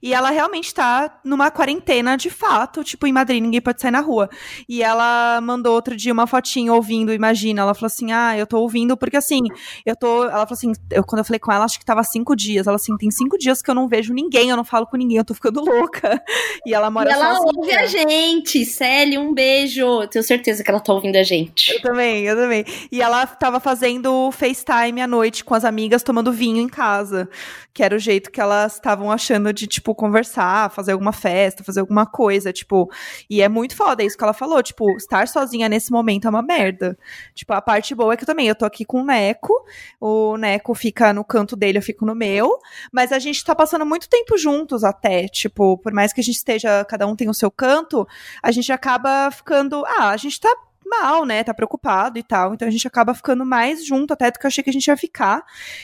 [0.00, 4.00] E ela realmente tá numa quarentena de fato, tipo, em Madrid, ninguém pode sair na
[4.00, 4.28] rua.
[4.68, 7.62] E ela mandou outro dia uma fotinha ouvindo, imagina.
[7.62, 9.40] Ela falou assim: Ah, eu tô ouvindo porque assim,
[9.84, 10.22] eu tô.
[10.24, 12.68] Ela falou assim: eu, quando eu falei com ela, acho que tava cinco dias.
[12.68, 15.16] Ela assim: tem cinco dias que eu não vejo ninguém, eu não falo com ninguém,
[15.18, 16.22] eu tô ficando louca.
[16.66, 17.52] E ela mora e ela sozinha.
[17.56, 18.64] ouve a gente.
[18.64, 19.80] Célia, um beijo.
[19.80, 21.72] Eu tenho certeza que ela tá ouvindo a gente.
[21.72, 22.64] Eu também, eu também.
[22.90, 27.28] E ela tava fazendo FaceTime à noite com as amigas, tomando vinho em casa.
[27.72, 31.80] Que era o jeito que elas estavam achando de, tipo, conversar, fazer alguma festa, fazer
[31.80, 32.90] alguma coisa, tipo.
[33.28, 36.42] E é muito foda isso que ela falou, tipo, estar sozinha nesse momento é uma
[36.42, 36.98] merda.
[37.34, 39.52] Tipo, a parte boa é que eu também, eu tô aqui com o Neco,
[40.00, 42.58] o Neco fica no canto dele, eu fico no meu,
[42.92, 46.36] mas a gente tá passando muito tempo juntos até, tipo, por mais que a gente
[46.36, 48.06] esteja, cada um tem o seu canto,
[48.42, 50.54] a gente acaba ficando, ah, a gente tá
[50.88, 51.44] mal, né?
[51.44, 52.54] Tá preocupado e tal.
[52.54, 54.86] Então a gente acaba ficando mais junto até do que eu achei que a gente
[54.86, 55.42] ia ficar.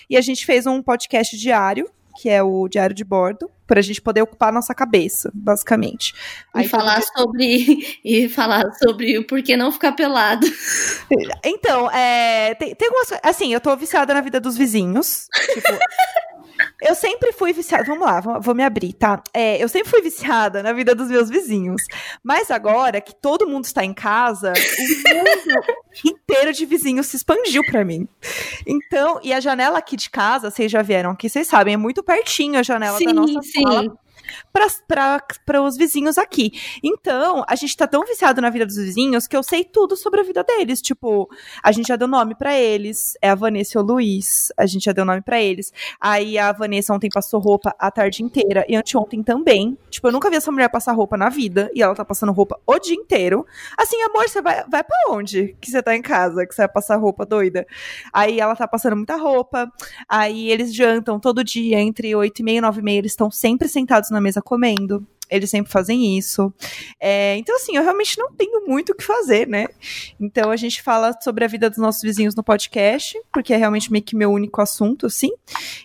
[0.09, 1.89] E a gente fez um podcast diário,
[2.21, 6.15] que é o Diário de Bordo, pra gente poder ocupar a nossa cabeça, basicamente.
[6.57, 7.85] E falar sobre.
[8.05, 10.47] E falar sobre o porquê não ficar pelado.
[11.45, 13.19] Então, é, tem, tem algumas.
[13.23, 15.27] Assim, eu tô viciada na vida dos vizinhos.
[15.55, 15.69] Tipo.
[16.81, 17.85] Eu sempre fui viciada.
[17.85, 19.23] Vamos lá, vou, me abrir, tá?
[19.33, 21.83] É, eu sempre fui viciada na vida dos meus vizinhos.
[22.23, 25.65] Mas agora que todo mundo está em casa, o mundo
[26.05, 28.09] inteiro de vizinhos se expandiu pra mim.
[28.67, 32.03] Então, e a janela aqui de casa, vocês já vieram aqui, vocês sabem, é muito
[32.03, 34.04] pertinho a janela da nossa sala
[34.53, 36.53] para os vizinhos aqui.
[36.83, 40.21] Então, a gente tá tão viciado na vida dos vizinhos que eu sei tudo sobre
[40.21, 40.81] a vida deles.
[40.81, 41.29] Tipo,
[41.63, 43.17] a gente já deu nome para eles.
[43.21, 44.53] É a Vanessa e o Luiz.
[44.57, 45.73] A gente já deu nome para eles.
[46.01, 48.65] Aí a Vanessa ontem passou roupa a tarde inteira.
[48.69, 49.77] E anteontem também.
[49.91, 51.71] Tipo, eu nunca vi essa mulher passar roupa na vida.
[51.75, 53.47] E ela tá passando roupa o dia inteiro.
[53.77, 55.57] Assim, amor, você vai, vai para onde?
[55.61, 56.47] Que você tá em casa?
[56.47, 57.67] Que você vai passar roupa doida?
[58.13, 59.71] Aí ela tá passando muita roupa.
[60.09, 62.99] Aí eles jantam todo dia, entre 8 e meia e 9 e meia.
[62.99, 65.07] Eles estão sempre sentados na mesa comendo.
[65.31, 66.53] Eles sempre fazem isso.
[67.01, 69.67] É, então, assim, eu realmente não tenho muito o que fazer, né?
[70.21, 73.91] Então, a gente fala sobre a vida dos nossos vizinhos no podcast, porque é realmente
[73.91, 75.31] meio que meu único assunto, assim.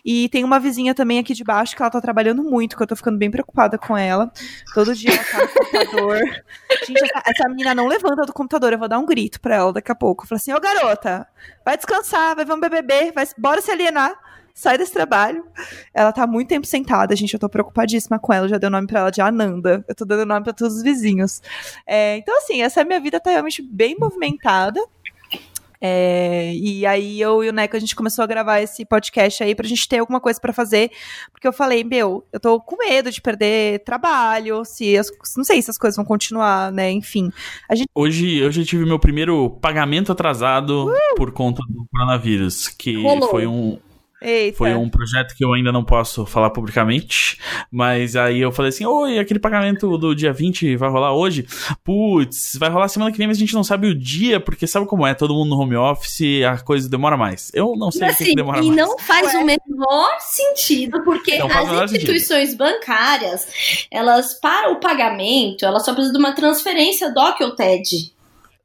[0.04, 2.86] E tem uma vizinha também aqui de baixo que ela tá trabalhando muito, que eu
[2.86, 4.30] tô ficando bem preocupada com ela.
[4.74, 6.20] Todo dia ela tá no computador.
[6.86, 9.72] Gente, essa, essa menina não levanta do computador, eu vou dar um grito pra ela
[9.72, 10.24] daqui a pouco.
[10.24, 11.26] Eu falo assim, ô garota,
[11.64, 15.44] vai descansar, vai ver um BBB, vai, bora se alienar sai desse trabalho.
[15.92, 17.34] Ela tá muito tempo sentada, gente.
[17.34, 18.46] Eu tô preocupadíssima com ela.
[18.46, 19.84] Eu já dei o nome pra ela de Ananda.
[19.88, 21.42] Eu tô dando nome pra todos os vizinhos.
[21.86, 24.80] É, então, assim, essa minha vida tá realmente bem movimentada.
[25.82, 29.54] É, e aí eu e o Neco a gente começou a gravar esse podcast aí
[29.54, 30.90] pra gente ter alguma coisa pra fazer,
[31.32, 35.62] porque eu falei, meu, eu tô com medo de perder trabalho, se as, não sei
[35.62, 36.90] se as coisas vão continuar, né?
[36.90, 37.32] Enfim.
[37.66, 43.02] A gente Hoje eu já tive meu primeiro pagamento atrasado por conta do coronavírus, que
[43.02, 43.30] Rolou.
[43.30, 43.78] foi um,
[44.22, 44.58] Eita.
[44.58, 47.38] Foi um projeto que eu ainda não posso falar publicamente,
[47.70, 51.46] mas aí eu falei assim: Oi, aquele pagamento do dia 20 vai rolar hoje?
[51.82, 54.86] Putz, vai rolar semana que vem, mas a gente não sabe o dia, porque sabe
[54.86, 55.14] como é?
[55.14, 57.50] Todo mundo no home office, a coisa demora mais.
[57.54, 58.76] Eu não sei o que que Assim, demora e mais.
[58.76, 65.84] não faz o menor sentido, porque Não as instituições bancárias, elas, para o pagamento, elas
[65.84, 68.12] só precisam de uma transferência DOC ou TED.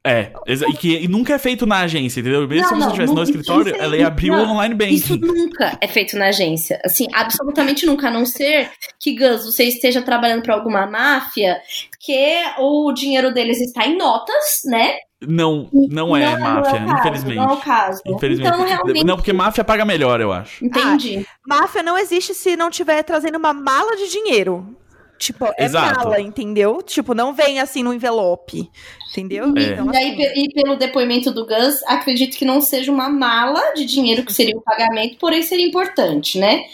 [0.06, 2.46] É, e que e nunca é feito na agência, entendeu?
[2.46, 4.52] Mesmo Não, se você não, estivesse no não- escritório, isso- ela ia abrir o não,
[4.52, 5.26] online Isso banking.
[5.34, 6.80] nunca é feito na agência.
[6.84, 8.08] Assim, absolutamente nunca.
[8.08, 11.58] A não ser que, Gus, você esteja trabalhando para alguma máfia
[12.00, 14.94] que o dinheiro deles está em notas, né?
[15.20, 17.36] Não, não é máfia, não é o caso, infelizmente.
[17.36, 18.02] Não é o caso.
[18.06, 18.48] Infelizmente.
[18.54, 20.62] Então, realmente, Não, porque máfia paga melhor, eu acho.
[20.64, 21.26] entendi.
[21.46, 24.76] Máfia não existe se não tiver trazendo uma mala de dinheiro.
[25.18, 26.00] Tipo, é Exato.
[26.00, 26.82] mala, entendeu?
[26.82, 28.70] Tipo, não vem assim no envelope.
[29.12, 29.46] Entendeu?
[29.56, 29.62] É.
[29.72, 33.72] Então, E, aí, assim, e pelo depoimento do Gus, acredito que não seja uma mala
[33.74, 36.64] de dinheiro que seria o pagamento, porém seria importante, né?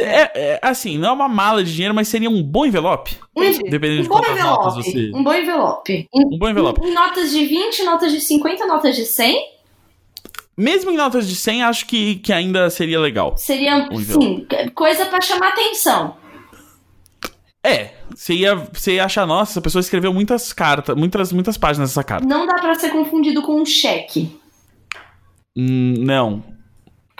[0.00, 3.16] É, é, assim, não é uma mala de dinheiro, mas seria um bom envelope.
[3.36, 3.68] entendi.
[3.70, 4.90] Dependendo Um de bom quantas notas envelope.
[4.92, 5.10] você.
[5.14, 6.08] Um bom envelope.
[6.14, 6.80] Em, Um bom envelope.
[6.86, 9.60] em notas de 20, notas de 50, notas de 100,
[10.56, 13.34] Mesmo em notas de 100, acho que, que ainda seria legal.
[13.36, 16.16] seria, Um sim, coisa pra chamar atenção.
[17.62, 21.90] É, você ia, você ia achar, nossa, essa pessoa escreveu muitas cartas, muitas, muitas páginas
[21.90, 22.26] dessa carta.
[22.26, 24.38] Não dá pra ser confundido com um cheque.
[25.56, 26.42] Hum, não.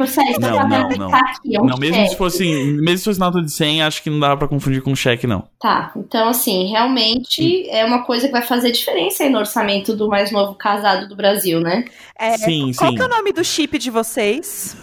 [0.00, 1.10] Por sério, Não, tá não, não.
[1.10, 4.02] Tá aqui, é um não, mesmo se fosse, mesmo se fosse nota de 100, acho
[4.02, 5.46] que não dava pra confundir com cheque, não.
[5.60, 10.08] Tá, então assim, realmente é uma coisa que vai fazer diferença aí no orçamento do
[10.08, 11.84] mais novo casado do Brasil, né?
[12.18, 12.96] é, sim, qual sim.
[12.96, 14.74] que é o nome do chip de vocês?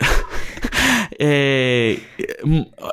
[1.18, 1.98] É,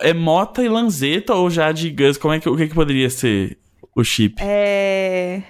[0.01, 2.17] é Mota e Lanzetta ou Jade e Gus?
[2.17, 3.57] Como é que, o que, que poderia ser
[3.95, 4.35] o chip?
[4.39, 5.41] É.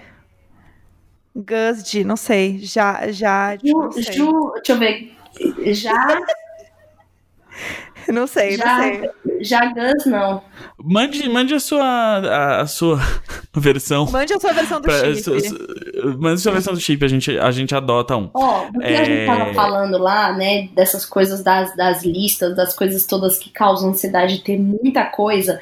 [1.36, 2.60] Gusd, não sei.
[2.60, 4.04] Já, já, Ju, não sei.
[4.14, 5.12] Ju- deixa eu ver.
[5.74, 6.20] Já,
[8.14, 9.10] Não sei, já, não sei.
[9.42, 10.42] já Gus não.
[10.84, 13.00] Mande, mande a sua, a, a sua
[13.56, 14.06] versão.
[14.10, 15.22] Mande a sua versão do pra- chip.
[15.24, 18.30] su- su- mande a sua versão do chip, a gente, a gente adota um.
[18.34, 19.26] Ó, do que a gente É.
[19.26, 24.40] tava falando lá, né, dessas coisas das, das listas, das coisas todas que causam ansiedade,
[24.44, 25.60] ter muita coisa,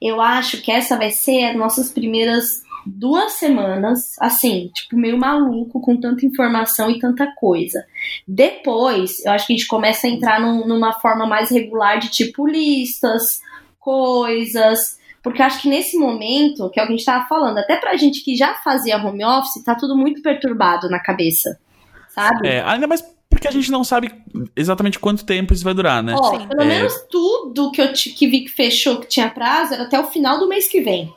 [0.00, 5.80] eu acho que essa vai ser as nossas primeiras duas semanas, assim, tipo, meio maluco,
[5.80, 7.84] com tanta informação e tanta coisa.
[8.26, 12.08] Depois, eu acho que a gente começa a entrar num- numa forma mais regular de
[12.10, 13.40] tipo listas,
[13.78, 14.98] coisas.
[15.22, 17.76] Porque eu acho que nesse momento, que é o que a gente tava falando, até
[17.76, 21.58] pra gente que já fazia home office, tá tudo muito perturbado na cabeça.
[22.08, 22.48] Sabe?
[22.48, 24.10] É, ainda mais porque a gente não sabe
[24.56, 26.14] exatamente quanto tempo isso vai durar, né?
[26.18, 26.64] Ó, pelo É.
[26.64, 30.38] menos tudo que eu que vi que fechou, que tinha prazo, era até o final
[30.38, 31.12] do mês que vem.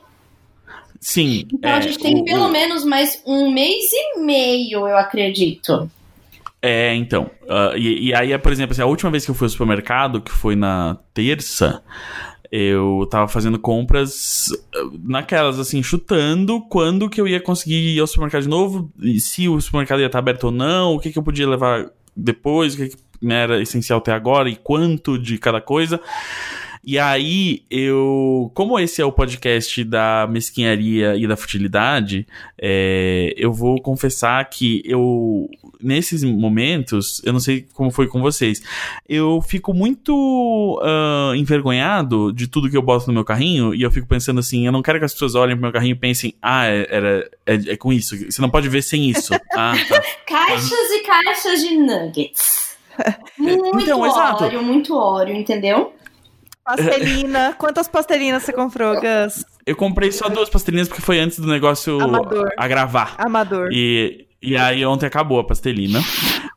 [1.02, 1.48] Sim.
[1.52, 4.96] Então é, a gente tem o- pelo o- menos mais um mês e meio, eu
[4.96, 5.90] acredito.
[6.62, 7.28] É, então.
[7.48, 10.20] ah, e, e aí, por exemplo, assim, a última vez que eu fui ao supermercado,
[10.20, 11.82] que foi na terça,
[12.52, 18.06] eu tava fazendo compras ah, naquelas, assim, chutando quando que eu ia conseguir ir ao
[18.06, 21.18] supermercado de novo, e se o supermercado ia estar aberto ou não, o que, que
[21.18, 25.38] eu podia levar depois, o que, que né, era essencial ter agora e quanto de
[25.38, 26.00] cada coisa.
[26.84, 28.50] E aí, eu.
[28.54, 32.26] Como esse é o podcast da mesquinharia e da futilidade,
[32.60, 35.48] é, eu vou confessar que eu.
[35.80, 38.62] Nesses momentos, eu não sei como foi com vocês,
[39.08, 43.90] eu fico muito ah, envergonhado de tudo que eu boto no meu carrinho e eu
[43.90, 46.34] fico pensando assim: eu não quero que as pessoas olhem pro meu carrinho e pensem,
[46.42, 49.32] ah, é, era, é, é com isso, você não pode ver sem isso.
[49.54, 50.02] ah, tá.
[50.26, 52.76] Caixas e caixas de nuggets.
[53.38, 54.44] Muito Então, exato.
[54.44, 55.94] óleo, muito óleo, entendeu?
[56.64, 57.54] Pastelina.
[57.58, 59.44] Quantas pastelinas você comprou, Gus?
[59.66, 62.50] Eu comprei só duas pastelinhas porque foi antes do negócio Amador.
[62.56, 63.14] agravar.
[63.18, 63.70] Amador.
[63.72, 66.00] E, e aí ontem acabou a pastelina.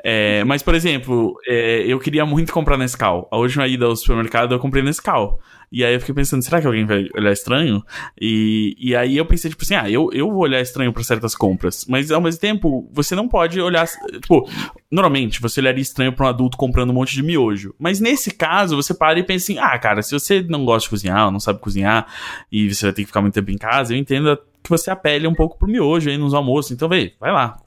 [0.08, 3.28] É, mas, por exemplo, é, eu queria muito comprar Nescau.
[3.32, 5.40] A última ida ao supermercado eu comprei Nescau.
[5.72, 7.84] E aí eu fiquei pensando, será que alguém vai olhar estranho?
[8.22, 11.34] E, e aí eu pensei, tipo assim, ah, eu, eu vou olhar estranho pra certas
[11.34, 11.88] compras.
[11.90, 13.88] Mas ao mesmo tempo, você não pode olhar.
[14.22, 14.48] Tipo,
[14.92, 17.74] normalmente você olharia estranho pra um adulto comprando um monte de miojo.
[17.80, 20.92] Mas nesse caso, você para e pensa assim, ah, cara, se você não gosta de
[20.92, 22.06] cozinhar, ou não sabe cozinhar,
[22.52, 25.28] e você vai ter que ficar muito tempo em casa, eu entendo que você apele
[25.28, 26.72] um pouco pro miojo aí nos almoços.
[26.72, 27.58] Então, vê, vai lá,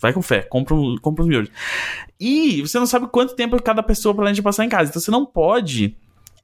[0.00, 1.50] vai com fé, compra, compra os miojos.
[2.18, 4.88] E você não sabe quanto tempo cada pessoa planeja passar em casa.
[4.88, 5.94] Então você não pode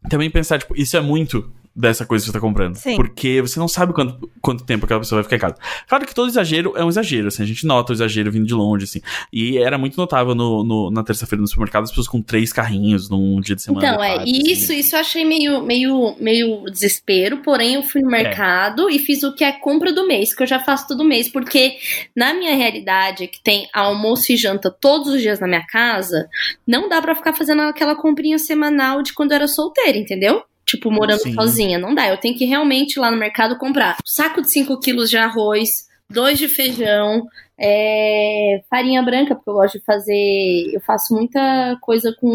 [0.08, 2.76] também pensar, tipo, isso é muito dessa coisa que você tá comprando.
[2.76, 2.96] Sim.
[2.96, 5.56] Porque você não sabe quanto, quanto tempo aquela pessoa vai ficar em casa.
[5.88, 8.54] Claro que todo exagero é um exagero, assim, a gente nota o exagero vindo de
[8.54, 9.00] longe, assim.
[9.32, 13.08] E era muito notável no, no- na terça-feira no supermercado, as pessoas com três carrinhos
[13.08, 13.86] num dia de semana.
[13.86, 14.78] Então, é, e isso, assim.
[14.80, 18.22] isso eu achei meio, meio, meio desespero, porém eu fui no É.
[18.22, 21.28] mercado e fiz o que é compra do mês, que eu já faço todo mês,
[21.28, 21.76] porque
[22.14, 26.28] na minha realidade, que tem almoço e janta todos os dias na minha casa,
[26.66, 30.42] não dá pra ficar fazendo aquela comprinha semanal de quando eu era solteira, entendeu?
[30.72, 31.34] Tipo, morando Sim.
[31.34, 32.08] sozinha, não dá.
[32.08, 35.68] Eu tenho que realmente ir lá no mercado comprar saco de 5 quilos de arroz,
[36.08, 37.26] dois de feijão,
[37.58, 40.70] é, farinha branca, porque eu gosto de fazer.
[40.72, 42.28] Eu faço muita coisa com.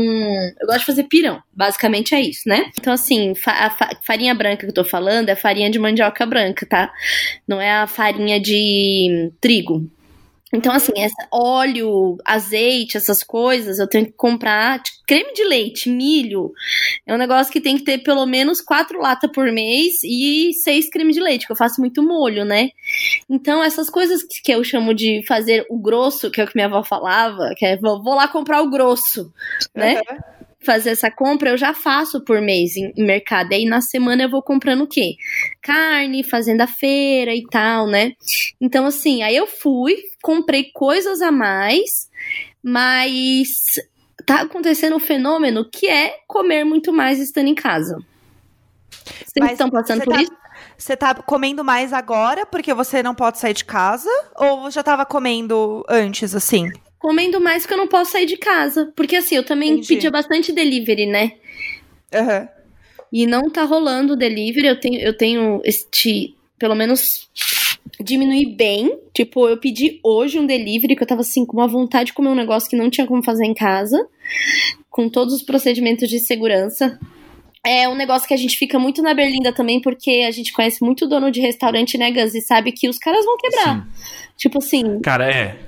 [0.59, 1.41] Eu gosto de fazer pirão.
[1.53, 2.69] Basicamente é isso, né?
[2.77, 6.65] Então, assim, a fa- farinha branca que eu tô falando é farinha de mandioca branca,
[6.65, 6.91] tá?
[7.47, 9.89] Não é a farinha de trigo.
[10.53, 15.89] Então, assim, essa, óleo, azeite, essas coisas, eu tenho que comprar tipo, creme de leite,
[15.89, 16.51] milho.
[17.05, 20.89] É um negócio que tem que ter pelo menos quatro latas por mês e seis
[20.89, 22.69] creme de leite, que eu faço muito molho, né?
[23.29, 26.67] Então, essas coisas que eu chamo de fazer o grosso, que é o que minha
[26.67, 29.31] avó falava, que é vou, vou lá comprar o grosso,
[29.75, 29.95] né?
[29.95, 30.36] Uhum
[30.67, 33.53] fazer essa compra, eu já faço por mês em, em mercado.
[33.53, 35.15] Aí na semana eu vou comprando o quê?
[35.61, 38.11] Carne, fazendo a feira e tal, né?
[38.59, 42.09] Então, assim, aí eu fui, comprei coisas a mais,
[42.61, 43.47] mas
[44.25, 47.97] tá acontecendo um fenômeno que é comer muito mais estando em casa.
[49.25, 50.31] Vocês estão passando por tá, isso?
[50.77, 54.09] Você tá comendo mais agora porque você não pode sair de casa?
[54.35, 56.69] Ou já tava comendo antes, assim?
[56.99, 58.91] Comendo mais porque eu não posso sair de casa.
[58.95, 59.87] Porque assim, eu também Entendi.
[59.87, 61.33] pedia bastante delivery, né?
[62.13, 62.41] Aham.
[62.41, 62.57] Uhum.
[63.11, 64.67] E não tá rolando o delivery.
[64.67, 67.29] Eu tenho, eu tenho este, pelo menos,
[68.01, 68.99] diminuir bem.
[69.13, 72.29] Tipo, eu pedi hoje um delivery que eu tava assim, com uma vontade de comer
[72.29, 74.05] um negócio que não tinha como fazer em casa.
[74.89, 76.99] Com todos os procedimentos de segurança.
[77.65, 80.83] É um negócio que a gente fica muito na Berlinda também, porque a gente conhece
[80.83, 82.33] muito dono de restaurante, né, Gus?
[82.33, 83.85] E sabe que os caras vão quebrar.
[83.85, 84.31] Sim.
[84.37, 84.99] Tipo assim.
[85.01, 85.66] Cara, é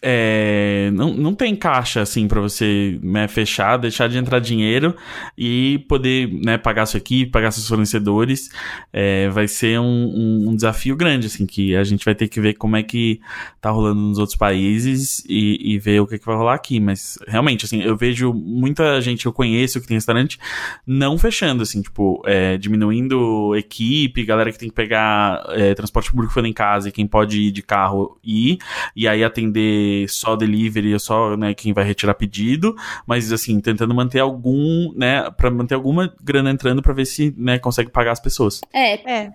[0.00, 4.94] é, não, não tem caixa assim para você né, fechar, deixar de entrar dinheiro
[5.36, 8.50] e poder né, pagar sua equipe, pagar seus fornecedores.
[8.92, 12.54] É, vai ser um, um, desafio grande, assim, que a gente vai ter que ver
[12.54, 13.20] como é que
[13.60, 16.78] tá rolando nos outros países e, e ver o que, é que vai rolar aqui.
[16.78, 20.38] Mas realmente, assim, eu vejo muita gente que eu conheço que tem restaurante
[20.86, 26.32] não fechando, assim, tipo, é, diminuindo equipe, galera que tem que pegar é, transporte público
[26.32, 28.58] foi em casa e quem pode ir de carro ir,
[28.94, 32.74] e aí atender atender só delivery, só né, quem vai retirar pedido,
[33.06, 37.58] mas assim, tentando manter algum, né, para manter alguma grana entrando para ver se, né,
[37.58, 38.60] consegue pagar as pessoas.
[38.72, 38.94] É.
[39.10, 39.32] É.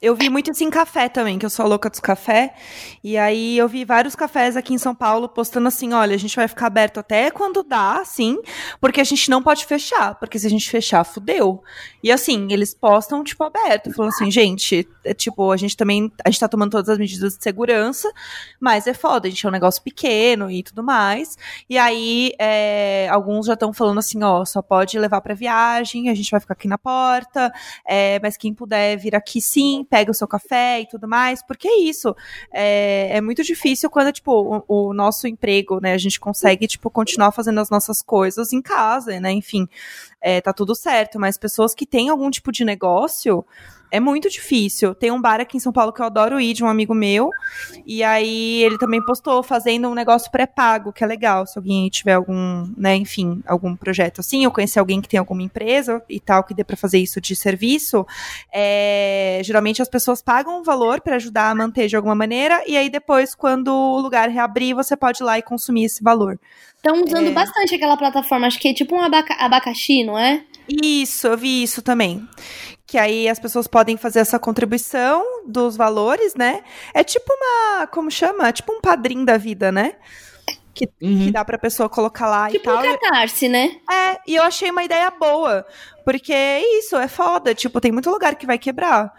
[0.00, 2.54] Eu vi muito isso em café também, que eu sou louca dos café.
[3.02, 6.36] E aí eu vi vários cafés aqui em São Paulo postando assim: olha, a gente
[6.36, 8.38] vai ficar aberto até quando dá, sim,
[8.80, 11.62] porque a gente não pode fechar, porque se a gente fechar, fudeu.
[12.02, 16.30] E assim, eles postam, tipo, aberto, falando assim, gente, é, tipo, a gente também, a
[16.30, 18.10] gente tá tomando todas as medidas de segurança,
[18.60, 21.36] mas é foda, a gente é um negócio pequeno e tudo mais.
[21.68, 26.14] E aí, é, alguns já estão falando assim, ó, só pode levar para viagem, a
[26.14, 27.52] gente vai ficar aqui na porta,
[27.86, 31.68] é, mas quem puder vir aqui sim, pega o seu café e tudo mais, porque
[31.68, 32.14] é isso.
[32.52, 36.90] É, é muito difícil quando, tipo, o, o, nosso emprego, né, a gente consegue, tipo,
[36.90, 39.68] continuar fazendo as nossas coisas em casa, né, enfim,
[40.24, 43.44] é, tá tudo certo, mas pessoas que têm algum tipo de negócio,
[43.90, 44.94] é muito difícil.
[44.94, 47.28] Tem um bar aqui em São Paulo que eu adoro ir, de um amigo meu.
[47.84, 51.46] E aí ele também postou fazendo um negócio pré-pago, que é legal.
[51.46, 55.42] Se alguém tiver algum, né, enfim, algum projeto assim, eu conheci alguém que tem alguma
[55.42, 58.06] empresa e tal, que dê para fazer isso de serviço.
[58.50, 62.64] É, geralmente as pessoas pagam um valor para ajudar a manter de alguma maneira.
[62.66, 66.40] E aí depois, quando o lugar reabrir, você pode ir lá e consumir esse valor.
[66.84, 67.30] Estão usando é...
[67.30, 70.44] bastante aquela plataforma, acho que é tipo um abaca abacaxi, não é?
[70.68, 72.26] Isso, eu vi isso também
[72.86, 76.62] que aí as pessoas podem fazer essa contribuição dos valores, né?
[76.92, 78.48] É tipo uma, como chama?
[78.48, 79.94] É tipo um padrinho da vida, né?
[80.74, 81.24] Que, uhum.
[81.24, 82.82] que dá pra pessoa colocar lá tipo e tal.
[82.82, 83.76] Tipo um catarse, né?
[83.90, 85.66] É, e eu achei uma ideia boa,
[86.04, 89.12] porque é isso, é foda, tipo, tem muito lugar que vai quebrar.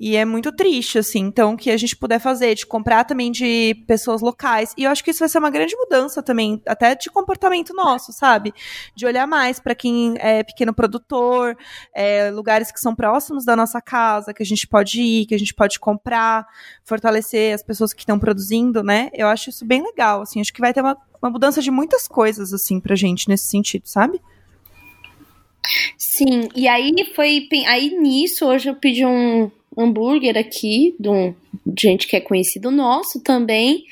[0.00, 1.20] E é muito triste, assim.
[1.20, 4.74] Então, que a gente puder fazer, de comprar também de pessoas locais.
[4.76, 8.12] E eu acho que isso vai ser uma grande mudança também, até de comportamento nosso,
[8.12, 8.52] sabe?
[8.96, 11.56] De olhar mais para quem é pequeno produtor,
[11.94, 15.38] é, lugares que são próximos da nossa casa, que a gente pode ir, que a
[15.38, 16.46] gente pode comprar,
[16.82, 19.08] fortalecer as pessoas que estão produzindo, né?
[19.12, 20.40] Eu acho isso bem legal, assim.
[20.40, 23.86] Acho que vai ter uma, uma mudança de muitas coisas, assim, pra gente nesse sentido,
[23.86, 24.20] sabe?
[25.96, 27.48] Sim, e aí foi.
[27.66, 31.34] Aí nisso, hoje eu pedi um, hambúrguer aqui, de um
[31.78, 33.84] gente que é conhecido nosso também,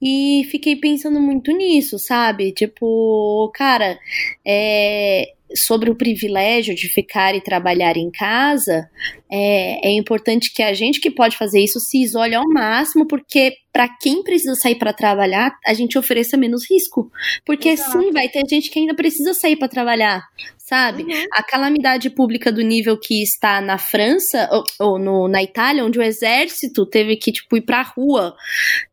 [0.00, 2.52] e fiquei pensando muito nisso, sabe?
[2.52, 3.98] Tipo, cara,
[4.44, 8.88] é, sobre o privilégio de ficar e trabalhar em casa,
[9.30, 13.54] é, é, importante que a gente que pode fazer isso se isole ao máximo, porque
[13.72, 17.10] para quem precisa sair para trabalhar, a gente ofereça menos risco.
[17.44, 18.00] Porque Exato.
[18.00, 20.22] sim, vai ter gente que ainda precisa sair para trabalhar,
[20.56, 21.04] sabe?
[21.04, 21.24] Uhum.
[21.32, 25.98] A calamidade pública do nível que está na França ou, ou no, na Itália, onde
[25.98, 28.34] o exército teve que tipo ir para rua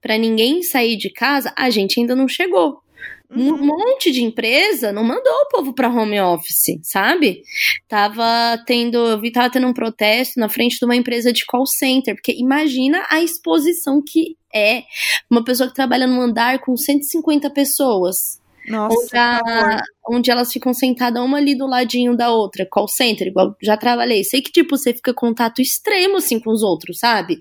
[0.01, 2.84] para ninguém sair de casa, a gente ainda não chegou.
[3.31, 3.65] Um uhum.
[3.65, 7.41] monte de empresa não mandou o povo para home office, sabe?
[7.87, 11.65] Tava tendo, eu vi, tava tendo um protesto na frente de uma empresa de call
[11.65, 14.83] center, porque imagina a exposição que é
[15.29, 20.73] uma pessoa que trabalha num andar com 150 pessoas Nossa, onde, a- onde elas ficam
[20.73, 24.23] sentadas uma ali do ladinho da outra, call center, igual já trabalhei.
[24.23, 27.39] Sei que, tipo, você fica em contato extremo, assim, com os outros, sabe?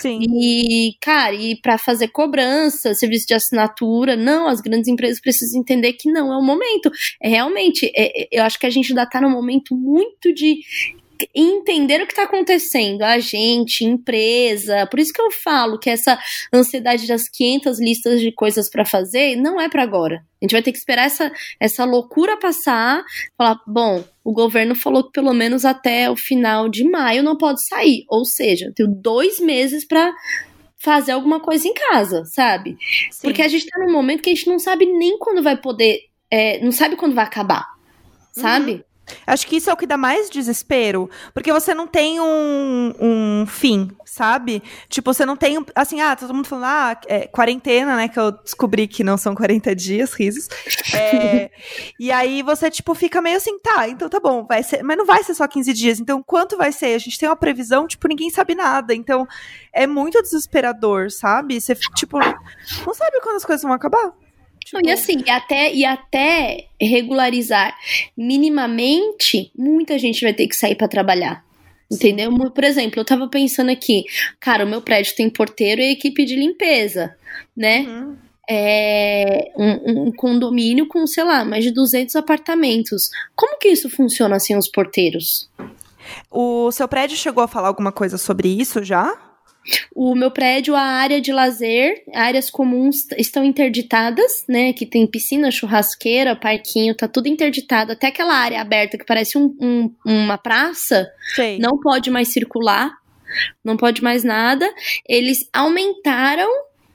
[0.00, 0.20] Sim.
[0.22, 5.92] E, cara, e para fazer cobrança, serviço de assinatura, não, as grandes empresas precisam entender
[5.94, 6.90] que não é o momento.
[7.22, 10.58] É realmente, é- é- eu acho que a gente ainda tá num momento muito de
[11.34, 14.86] entender o que tá acontecendo, a gente, empresa.
[14.86, 16.18] Por isso que eu falo que essa
[16.52, 20.24] ansiedade das 500 listas de coisas para fazer não é para agora.
[20.40, 23.02] A gente vai ter que esperar essa, essa loucura passar,
[23.38, 27.66] falar, bom, o governo falou que pelo menos até o final de maio não pode
[27.66, 28.04] sair.
[28.08, 30.12] Ou seja, eu tenho dois meses para
[30.82, 32.76] fazer alguma coisa em casa, sabe?
[33.10, 33.22] Sim.
[33.22, 36.00] Porque a gente tá num momento que a gente não sabe nem quando vai poder,
[36.28, 37.68] é, não sabe quando vai acabar,
[38.32, 38.84] sabe?
[39.26, 43.46] Acho que isso é o que dá mais desespero, porque você não tem um, um
[43.46, 44.62] fim, sabe?
[44.88, 48.32] Tipo, você não tem, assim, ah, todo mundo falando, ah, é, quarentena, né, que eu
[48.32, 50.48] descobri que não são 40 dias, risos.
[50.94, 51.50] É,
[51.98, 55.06] e aí você, tipo, fica meio assim, tá, então tá bom, vai ser, mas não
[55.06, 56.94] vai ser só 15 dias, então quanto vai ser?
[56.94, 59.26] A gente tem uma previsão, tipo, ninguém sabe nada, então
[59.72, 61.58] é muito desesperador, sabe?
[61.60, 64.12] Você, tipo, não sabe quando as coisas vão acabar.
[64.72, 67.74] Não, Tipo, e assim, e até, e até regularizar
[68.16, 71.44] minimamente, muita gente vai ter que sair pra trabalhar.
[71.90, 72.30] Entendeu?
[72.32, 74.04] Mu- Por exemplo, eu tava pensando aqui,
[74.40, 77.14] cara, o meu prédio tem porteiro e equipe de limpeza,
[77.56, 77.80] né?
[77.80, 78.16] Uhum.
[78.48, 83.10] É um, um condomínio com, sei lá, mais de 200 apartamentos.
[83.36, 85.48] Como que isso funciona assim, os porteiros?
[86.30, 89.16] O seu prédio chegou a falar alguma coisa sobre isso já?
[89.94, 94.72] O meu prédio, a área de lazer, áreas comuns estão interditadas, né?
[94.72, 97.92] Que tem piscina, churrasqueira, parquinho, tá tudo interditado.
[97.92, 101.58] Até aquela área aberta que parece um- um- uma praça, Sei.
[101.58, 102.92] não pode mais circular,
[103.64, 104.68] não pode mais nada.
[105.08, 106.50] Eles aumentaram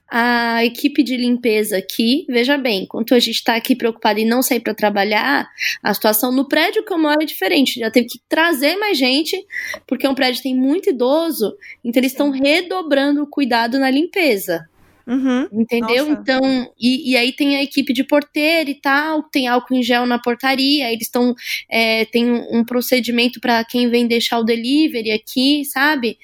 [0.10, 2.26] a equipe de limpeza aqui.
[2.30, 5.50] Veja bem, enquanto a gente tá aqui preocupado em não sair para trabalhar,
[5.84, 7.80] a situação no prédio que eu moro é diferente.
[7.80, 9.38] Já teve que trazer mais gente,
[9.86, 14.68] porque um prédio tem muito idoso, então eles estão redobrando o cuidado na limpeza.
[15.08, 15.48] Uhum.
[15.54, 16.10] Entendeu?
[16.10, 16.22] Nossa.
[16.22, 20.06] Então, e, e aí tem a equipe de porteiro e tal, tem álcool em gel
[20.06, 21.34] na portaria, eles estão.
[21.70, 26.18] É, tem um procedimento para quem vem deixar o delivery aqui, sabe?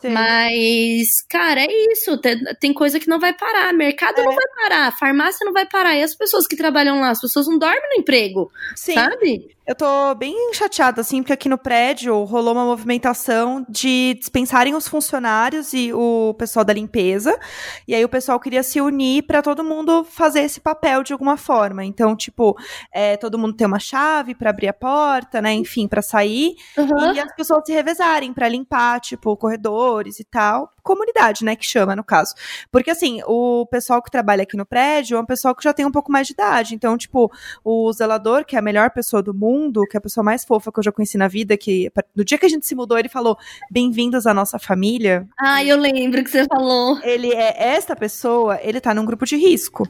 [0.00, 0.10] Sei.
[0.10, 2.16] Mas, cara, é isso.
[2.18, 3.72] Tem, tem coisa que não vai parar.
[3.74, 4.24] Mercado É.
[4.24, 5.96] não vai parar, farmácia não vai parar.
[5.96, 8.94] E as pessoas que trabalham lá, as pessoas não dormem no emprego, Sim.
[8.94, 9.50] sabe?
[9.70, 14.88] Eu tô bem chateada, assim, porque aqui no prédio rolou uma movimentação de dispensarem os
[14.88, 17.38] funcionários e o pessoal da limpeza.
[17.86, 21.36] E aí o pessoal queria se unir pra todo mundo fazer esse papel de alguma
[21.36, 21.84] forma.
[21.84, 22.58] Então, tipo,
[22.92, 25.52] é, todo mundo tem uma chave pra abrir a porta, né?
[25.52, 26.56] Enfim, pra sair.
[26.76, 27.14] Aham.
[27.14, 30.74] E as pessoas se revezarem pra limpar, tipo, corredores e tal.
[30.90, 32.34] Comunidade, né, que chama, no caso.
[32.68, 35.86] Porque, assim, o pessoal que trabalha aqui no prédio é um pessoal que já tem
[35.86, 36.74] um pouco mais de idade.
[36.74, 37.30] Então, tipo,
[37.64, 40.72] o zelador, que é a melhor pessoa do mundo, que é a pessoa mais fofa
[40.72, 43.08] que eu já conheci na vida, que no dia que a gente se mudou, ele
[43.08, 43.36] falou:
[43.70, 45.28] Bem-vindos à nossa família.
[45.38, 46.98] Ah, eu lembro que você falou.
[47.04, 49.88] Ele é esta pessoa, ele tá num grupo de risco.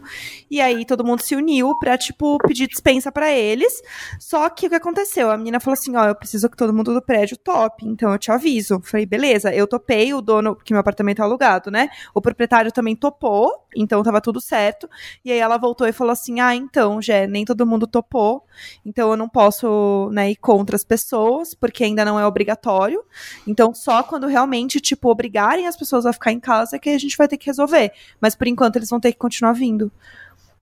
[0.50, 3.80] E aí todo mundo se uniu pra, tipo, pedir dispensa pra eles.
[4.18, 5.30] Só que o que aconteceu?
[5.30, 8.18] A menina falou assim: ó, eu preciso que todo mundo do prédio tope, então eu
[8.18, 8.80] te aviso.
[8.84, 11.88] Falei, beleza, eu topei, o dono, porque meu apartamento alugado, né?
[12.14, 14.88] O proprietário também topou, então tava tudo certo.
[15.24, 18.44] E aí ela voltou e falou assim: ah, então, Jé, nem todo mundo topou,
[18.84, 23.02] então eu não posso, né, ir contra as pessoas, porque ainda não é obrigatório.
[23.46, 26.98] Então, só quando realmente, tipo, obrigarem as pessoas a ficar em casa é que a
[26.98, 27.92] gente vai ter que resolver.
[28.20, 29.90] Mas por enquanto eles vão ter que continuar vindo.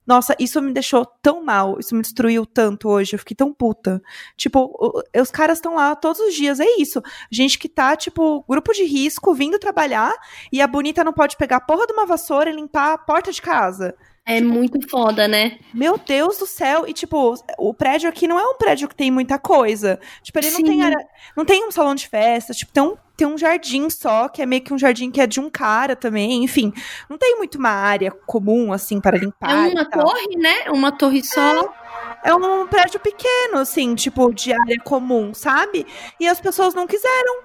[0.09, 4.01] Nossa, isso me deixou tão mal, isso me destruiu tanto hoje, eu fiquei tão puta.
[4.39, 4.73] Tipo,
[5.15, 7.03] os caras estão lá todos os dias, é isso.
[7.31, 10.15] Gente que tá, tipo, grupo de risco, vindo trabalhar,
[10.51, 13.31] e a bonita não pode pegar a porra de uma vassoura e limpar a porta
[13.31, 13.95] de casa.
[14.31, 15.59] É muito foda, né?
[15.73, 19.11] Meu Deus do céu, e tipo, o prédio aqui não é um prédio que tem
[19.11, 19.99] muita coisa.
[20.23, 20.65] Tipo, ele não Sim.
[20.65, 20.99] tem área,
[21.35, 24.47] não tem um salão de festa, tipo, tem um, tem um jardim só, que é
[24.47, 26.75] meio que um jardim que é de um cara também, enfim.
[27.09, 29.67] Não tem muito uma área comum, assim, para limpar.
[29.67, 30.71] É uma torre, né?
[30.73, 31.75] Uma torre só.
[32.23, 35.87] É um prédio pequeno, assim, tipo, de área comum, sabe?
[36.21, 37.45] E as pessoas não quiseram,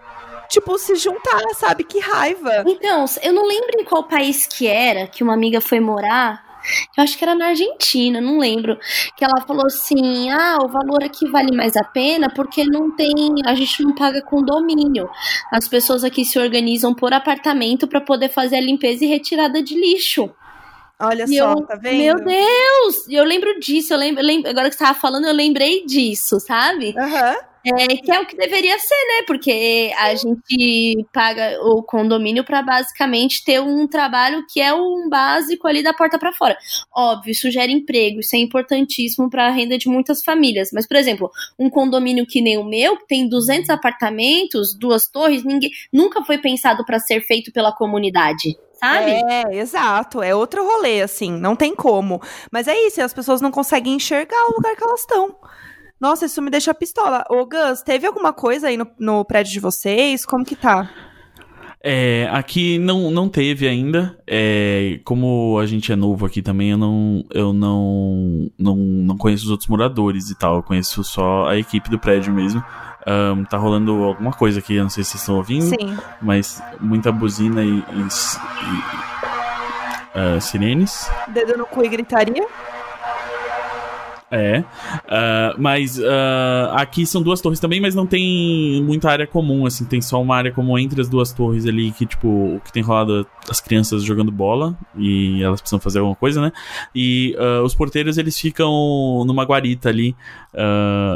[0.49, 1.85] tipo, se juntar, sabe?
[1.85, 2.65] Que raiva.
[2.67, 6.42] Então, eu não lembro em qual país que era que uma amiga foi morar.
[6.97, 8.77] Eu acho que era na Argentina, não lembro.
[9.15, 13.13] Que ela falou assim: ah, o valor aqui vale mais a pena porque não tem.
[13.45, 15.09] A gente não paga condomínio.
[15.51, 19.75] As pessoas aqui se organizam por apartamento para poder fazer a limpeza e retirada de
[19.75, 20.29] lixo.
[20.99, 21.97] Olha E só, eu- tá vendo?
[21.97, 23.07] Meu Deus!
[23.09, 26.95] Eu lembro disso, eu lembro, agora que você tava falando, eu lembrei disso, sabe?
[26.97, 27.35] Aham.
[27.65, 29.23] É, que é o que deveria ser, né?
[29.25, 35.67] Porque a gente paga o condomínio para basicamente ter um trabalho que é um básico
[35.67, 36.57] ali da porta para fora.
[36.93, 40.69] Óbvio, isso gera emprego, isso é importantíssimo para a renda de muitas famílias.
[40.73, 45.45] Mas, por exemplo, um condomínio que nem o meu, que tem 200 apartamentos, duas torres,
[45.45, 49.11] ninguém nunca foi pensado para ser feito pela comunidade sabe?
[49.11, 50.21] É, exato.
[50.21, 52.21] É outro rolê, assim, não tem como.
[52.51, 55.37] Mas é isso, as pessoas não conseguem enxergar o lugar que elas estão.
[56.03, 57.23] Nossa, isso me deixa pistola.
[57.29, 60.25] Ô, Gus, teve alguma coisa aí no, no prédio de vocês?
[60.25, 60.89] Como que tá?
[61.81, 64.19] É, aqui não, não teve ainda.
[64.27, 69.45] É, como a gente é novo aqui também, eu não, eu não, não, não conheço
[69.45, 70.57] os outros moradores e tal.
[70.57, 72.61] Eu conheço só a equipe do prédio mesmo.
[73.07, 75.69] Um, tá rolando alguma coisa aqui, eu não sei se vocês estão ouvindo.
[75.69, 75.97] Sim.
[76.21, 78.13] Mas muita buzina e, e, e
[80.19, 81.09] uh, sirenes.
[81.29, 82.45] Dedo no cu e gritaria?
[84.33, 84.61] É.
[84.61, 89.85] Uh, mas uh, aqui são duas torres também, mas não tem muita área comum, assim.
[89.85, 92.81] Tem só uma área comum entre as duas torres ali, que, tipo, o que tem
[92.81, 96.51] rolado as crianças jogando bola e elas precisam fazer alguma coisa, né?
[96.95, 100.15] E uh, os porteiros, eles ficam numa guarita ali.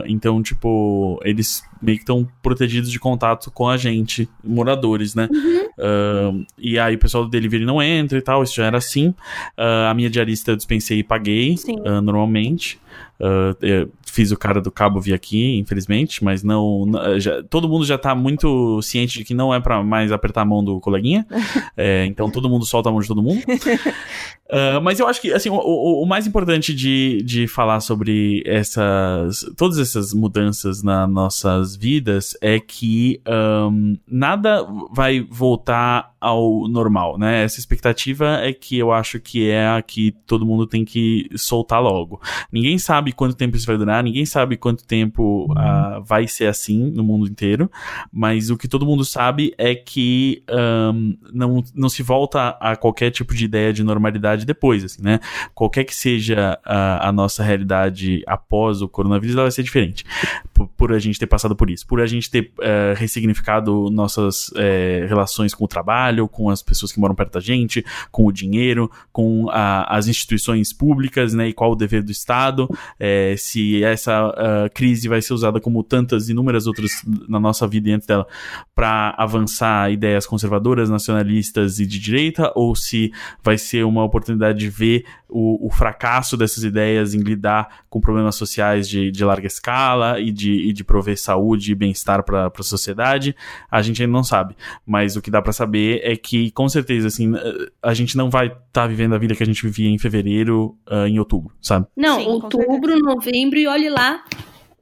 [0.05, 5.27] então, tipo, eles meio que estão protegidos de contato com a gente, moradores, né?
[5.31, 6.45] Uhum.
[6.57, 9.13] e aí o pessoal do delivery não entra e tal, isso já era assim.
[9.57, 11.55] a minha diarista eu dispensei e paguei,
[12.03, 12.79] normalmente.
[13.19, 16.85] Uh, fiz o cara do cabo vir aqui, infelizmente, mas não.
[17.17, 20.45] Já, todo mundo já tá muito ciente de que não é para mais apertar a
[20.45, 21.25] mão do coleguinha.
[21.75, 23.41] é, então todo mundo solta a mão de todo mundo.
[23.41, 28.43] Uh, mas eu acho que, assim, o, o, o, mais importante de, de falar sobre
[28.45, 29.45] essas.
[29.55, 37.43] todas essas mudanças nas nossas vidas é que um, nada vai voltar ao normal, né?
[37.43, 41.81] Essa expectativa é que eu acho que é a que todo mundo tem que soltar
[41.81, 42.19] logo.
[42.51, 46.91] Ninguém sabe quanto tempo isso vai durar, ninguém sabe quanto tempo uh, vai ser assim
[46.91, 47.69] no mundo inteiro,
[48.11, 53.11] mas o que todo mundo sabe é que um, não, não se volta a qualquer
[53.11, 55.19] tipo de ideia de normalidade depois, assim, né?
[55.53, 60.05] Qualquer que seja a, a nossa realidade após o coronavírus, ela vai ser diferente.
[60.53, 64.49] Por, por, a gente ter passado por isso, por a gente ter uh, ressignificado nossas
[64.49, 68.31] uh, relações com o trabalho, com as pessoas que moram perto da gente, com o
[68.31, 71.49] dinheiro, com a, as instituições públicas, né?
[71.49, 72.67] E qual o dever do Estado,
[72.99, 76.91] é, se essa uh, crise vai ser usada como tantas inúmeras outras
[77.27, 78.27] na nossa vida e antes dela
[78.75, 83.11] para avançar ideias conservadoras, nacionalistas e de direita, ou se
[83.43, 88.35] vai ser uma oportunidade de ver o, o fracasso dessas ideias em lidar com problemas
[88.35, 92.63] sociais de, de larga escala e de, e de prover saúde e bem-estar para a
[92.63, 93.35] sociedade,
[93.69, 94.55] a gente ainda não sabe.
[94.85, 97.33] Mas o que dá para saber é que, com certeza, assim,
[97.81, 100.77] a gente não vai estar tá vivendo a vida que a gente vivia em fevereiro,
[100.89, 101.87] uh, em outubro, sabe?
[101.95, 104.23] Não, Sim, outubro, novembro e olhe lá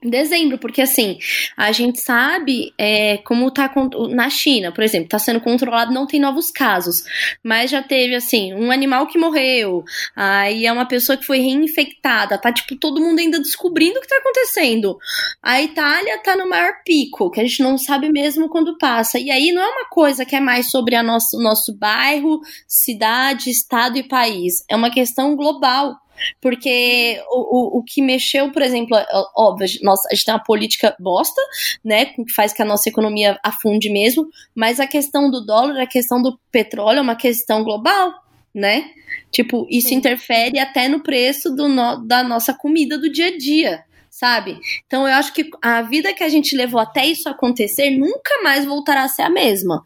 [0.05, 1.17] em dezembro, porque assim,
[1.57, 3.73] a gente sabe é, como tá
[4.11, 7.03] na China, por exemplo, tá sendo controlado, não tem novos casos,
[7.43, 9.83] mas já teve assim, um animal que morreu,
[10.15, 14.07] aí é uma pessoa que foi reinfectada, tá tipo todo mundo ainda descobrindo o que
[14.07, 14.95] tá acontecendo.
[15.41, 19.17] A Itália tá no maior pico, que a gente não sabe mesmo quando passa.
[19.17, 23.49] E aí não é uma coisa que é mais sobre a nosso, nosso bairro, cidade,
[23.49, 25.95] estado e país, é uma questão global.
[26.41, 28.97] Porque o, o, o que mexeu, por exemplo,
[29.35, 31.41] óbvio, nossa, a gente tem uma política bosta,
[31.83, 32.05] né?
[32.05, 36.21] Que faz que a nossa economia afunde mesmo, mas a questão do dólar, a questão
[36.21, 38.13] do petróleo é uma questão global,
[38.53, 38.89] né?
[39.31, 39.95] Tipo, isso Sim.
[39.95, 43.84] interfere até no preço do no, da nossa comida do dia a dia
[44.15, 44.57] sabe?
[44.87, 48.63] Então eu acho que a vida que a gente levou até isso acontecer nunca mais
[48.63, 49.83] voltará a ser a mesma.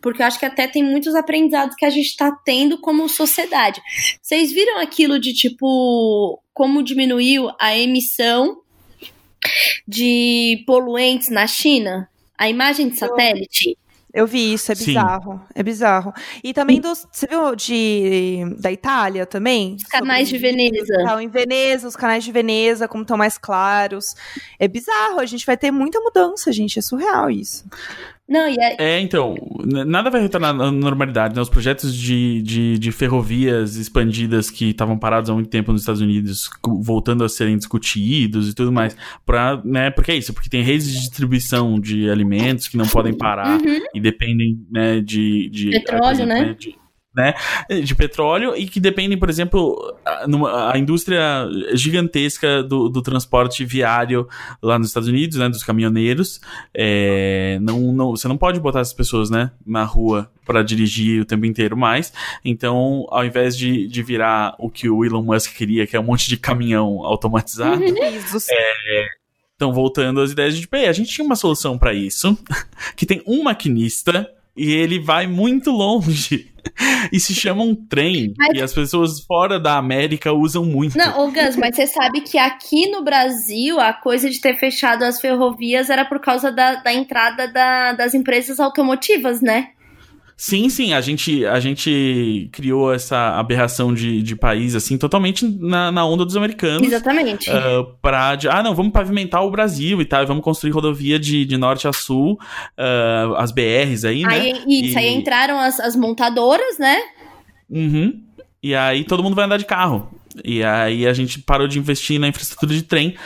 [0.00, 3.82] Porque eu acho que até tem muitos aprendizados que a gente está tendo como sociedade.
[4.22, 8.60] Vocês viram aquilo de tipo como diminuiu a emissão
[9.86, 12.08] de poluentes na China?
[12.38, 13.76] A imagem de satélite?
[14.12, 15.34] Eu vi isso, é bizarro.
[15.34, 15.52] Sim.
[15.54, 16.12] É bizarro.
[16.44, 17.06] E também dos.
[17.10, 19.76] Você viu de da Itália também?
[19.76, 20.94] Os canais de Veneza.
[21.00, 24.14] Então, em Veneza, os canais de Veneza, como estão mais claros.
[24.58, 26.78] É bizarro, a gente vai ter muita mudança, gente.
[26.78, 27.64] É surreal isso.
[28.32, 28.76] Não, e é...
[28.78, 29.34] é, então,
[29.86, 31.42] nada vai retornar à normalidade, né?
[31.42, 36.00] Os projetos de, de, de ferrovias expandidas que estavam parados há muito tempo nos Estados
[36.00, 36.48] Unidos,
[36.80, 39.90] voltando a serem discutidos e tudo mais, pra, né?
[39.90, 43.80] Porque é isso, porque tem redes de distribuição de alimentos que não podem parar uhum.
[43.94, 45.50] e dependem, né, de...
[45.50, 46.56] de Petróleo, exemplo, né?
[46.58, 46.74] de,
[47.14, 47.34] né,
[47.84, 54.26] de petróleo e que dependem, por exemplo, a, a indústria gigantesca do, do, transporte viário
[54.62, 56.40] lá nos Estados Unidos, né, dos caminhoneiros.
[56.74, 61.24] É, não, não, você não pode botar essas pessoas, né, na rua para dirigir o
[61.24, 62.12] tempo inteiro mais.
[62.44, 66.04] Então, ao invés de, de virar o que o Elon Musk queria, que é um
[66.04, 69.06] monte de caminhão automatizado, é,
[69.52, 72.36] estão voltando às ideias de tipo, a gente tinha uma solução para isso,
[72.96, 76.51] que tem um maquinista e ele vai muito longe.
[77.12, 78.32] E se chama um trem.
[78.38, 78.58] Mas...
[78.58, 80.96] E as pessoas fora da América usam muito.
[80.96, 85.02] Não, ô Gus, mas você sabe que aqui no Brasil a coisa de ter fechado
[85.02, 89.70] as ferrovias era por causa da, da entrada da, das empresas automotivas, né?
[90.36, 95.92] Sim, sim, a gente, a gente criou essa aberração de, de país, assim, totalmente na,
[95.92, 96.86] na onda dos americanos.
[96.86, 97.50] Exatamente.
[97.50, 101.44] Uh, pra, de, ah, não, vamos pavimentar o Brasil e tal, vamos construir rodovia de,
[101.44, 102.38] de norte a sul,
[102.78, 104.40] uh, as BRs aí, né?
[104.40, 104.98] Aí, isso, e...
[104.98, 106.98] aí entraram as, as montadoras, né?
[107.70, 108.20] Uhum.
[108.62, 110.10] E aí todo mundo vai andar de carro.
[110.44, 113.16] E aí a gente parou de investir na infraestrutura de trem,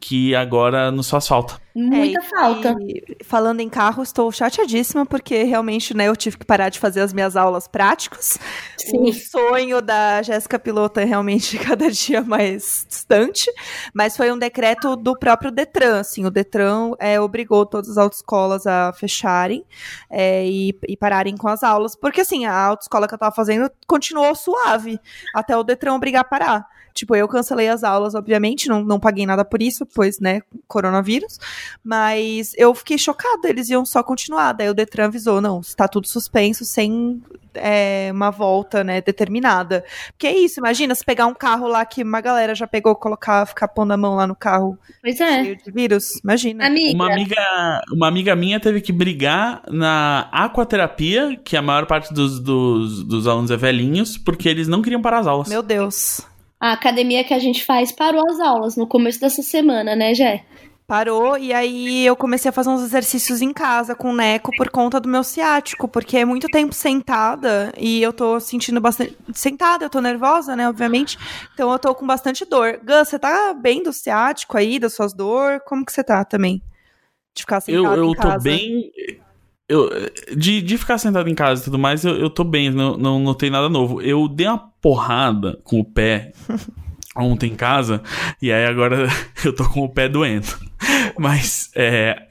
[0.00, 1.62] que agora nos faz falta.
[1.74, 2.76] Muita é, falta.
[3.24, 7.12] falando em carro, estou chateadíssima, porque realmente, né, eu tive que parar de fazer as
[7.12, 8.38] minhas aulas práticas.
[8.78, 9.02] Sim.
[9.02, 13.50] O sonho da Jéssica Piloto é realmente cada dia mais distante.
[13.92, 18.68] Mas foi um decreto do próprio Detran, assim, o Detran é, obrigou todas as autoescolas
[18.68, 19.64] a fecharem
[20.08, 21.96] é, e, e pararem com as aulas.
[21.96, 25.00] Porque, assim, a autoescola que eu estava fazendo continuou suave,
[25.34, 26.73] até o Detran obrigar a parar.
[26.94, 31.40] Tipo, eu cancelei as aulas, obviamente, não, não paguei nada por isso, pois, né, coronavírus.
[31.82, 34.52] Mas eu fiquei chocada, eles iam só continuar.
[34.52, 37.20] Daí o Detran avisou, não, está tudo suspenso, sem
[37.54, 39.84] é, uma volta, né, determinada.
[40.12, 43.44] Porque é isso, imagina se pegar um carro lá que uma galera já pegou, colocar,
[43.44, 44.78] ficar pondo a mão lá no carro.
[45.02, 45.42] Pois é.
[45.42, 46.64] Cheio de vírus, imagina.
[46.64, 46.94] Amiga.
[46.94, 52.38] Uma amiga, uma amiga minha teve que brigar na aquaterapia, que a maior parte dos,
[52.38, 55.48] dos, dos alunos é velhinhos, porque eles não queriam parar as aulas.
[55.48, 56.22] Meu Deus
[56.60, 60.44] a academia que a gente faz parou as aulas no começo dessa semana, né, Jé?
[60.86, 64.68] Parou e aí eu comecei a fazer uns exercícios em casa com o Neco por
[64.68, 69.16] conta do meu ciático, porque é muito tempo sentada e eu tô sentindo bastante.
[69.32, 71.16] Sentada, eu tô nervosa, né, obviamente.
[71.54, 72.80] Então eu tô com bastante dor.
[72.84, 75.62] Gus, você tá bem do ciático aí, das suas dores?
[75.66, 76.62] Como que você tá também?
[77.34, 78.34] De ficar sentado eu, eu em casa?
[78.34, 78.92] Eu tô bem.
[79.66, 79.88] Eu,
[80.36, 83.18] de, de ficar sentado em casa e tudo mais, eu, eu tô bem, não, não
[83.18, 84.02] notei nada novo.
[84.02, 86.32] Eu dei uma porrada com o pé
[87.16, 88.02] ontem em casa,
[88.42, 89.08] e aí agora
[89.44, 90.48] eu tô com o pé doendo.
[91.16, 92.26] Mas é,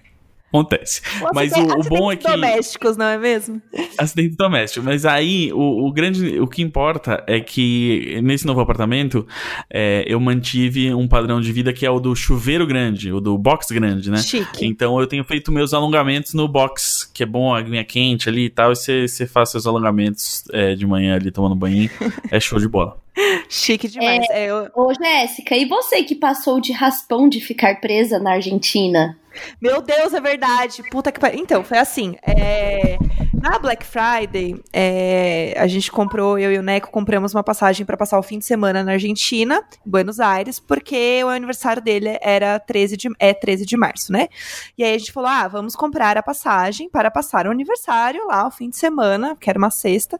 [0.54, 1.02] Acontece.
[1.20, 2.28] O mas o, o bom é que.
[2.28, 3.60] domésticos, não é mesmo?
[3.98, 4.86] Acidente doméstico.
[4.86, 6.40] Mas aí, o, o grande.
[6.40, 9.28] O que importa é que nesse novo apartamento,
[9.68, 13.36] é, eu mantive um padrão de vida que é o do chuveiro grande, o do
[13.36, 14.18] box grande, né?
[14.18, 14.64] Chique.
[14.64, 18.46] Então eu tenho feito meus alongamentos no box, que é bom, a aguinha quente ali
[18.46, 21.90] e tal, e você, você faz seus alongamentos é, de manhã ali tomando banho.
[22.32, 22.98] é show de bola.
[23.48, 24.26] Chique demais.
[24.30, 24.70] É, é, eu...
[24.76, 29.18] Ô, Jéssica, e você que passou de raspão de ficar presa na Argentina?
[29.62, 30.82] Meu Deus, é verdade.
[30.90, 31.40] Puta que pariu.
[31.40, 32.16] Então, foi assim.
[32.24, 32.98] É...
[33.44, 35.54] Na Black Friday, é...
[35.58, 38.46] a gente comprou, eu e o Neco compramos uma passagem para passar o fim de
[38.46, 43.66] semana na Argentina, em Buenos Aires, porque o aniversário dele era 13 de, é 13
[43.66, 44.30] de março, né?
[44.78, 48.48] E aí a gente falou: ah, vamos comprar a passagem para passar o aniversário lá,
[48.48, 50.18] o fim de semana, que era uma sexta.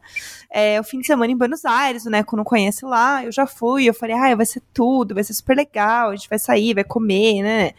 [0.52, 3.46] É, o fim de semana em Buenos Aires, o Neco não conhece lá, eu já
[3.46, 6.74] fui, eu falei, ah, vai ser tudo, vai ser super legal, a gente vai sair,
[6.74, 7.72] vai comer, né?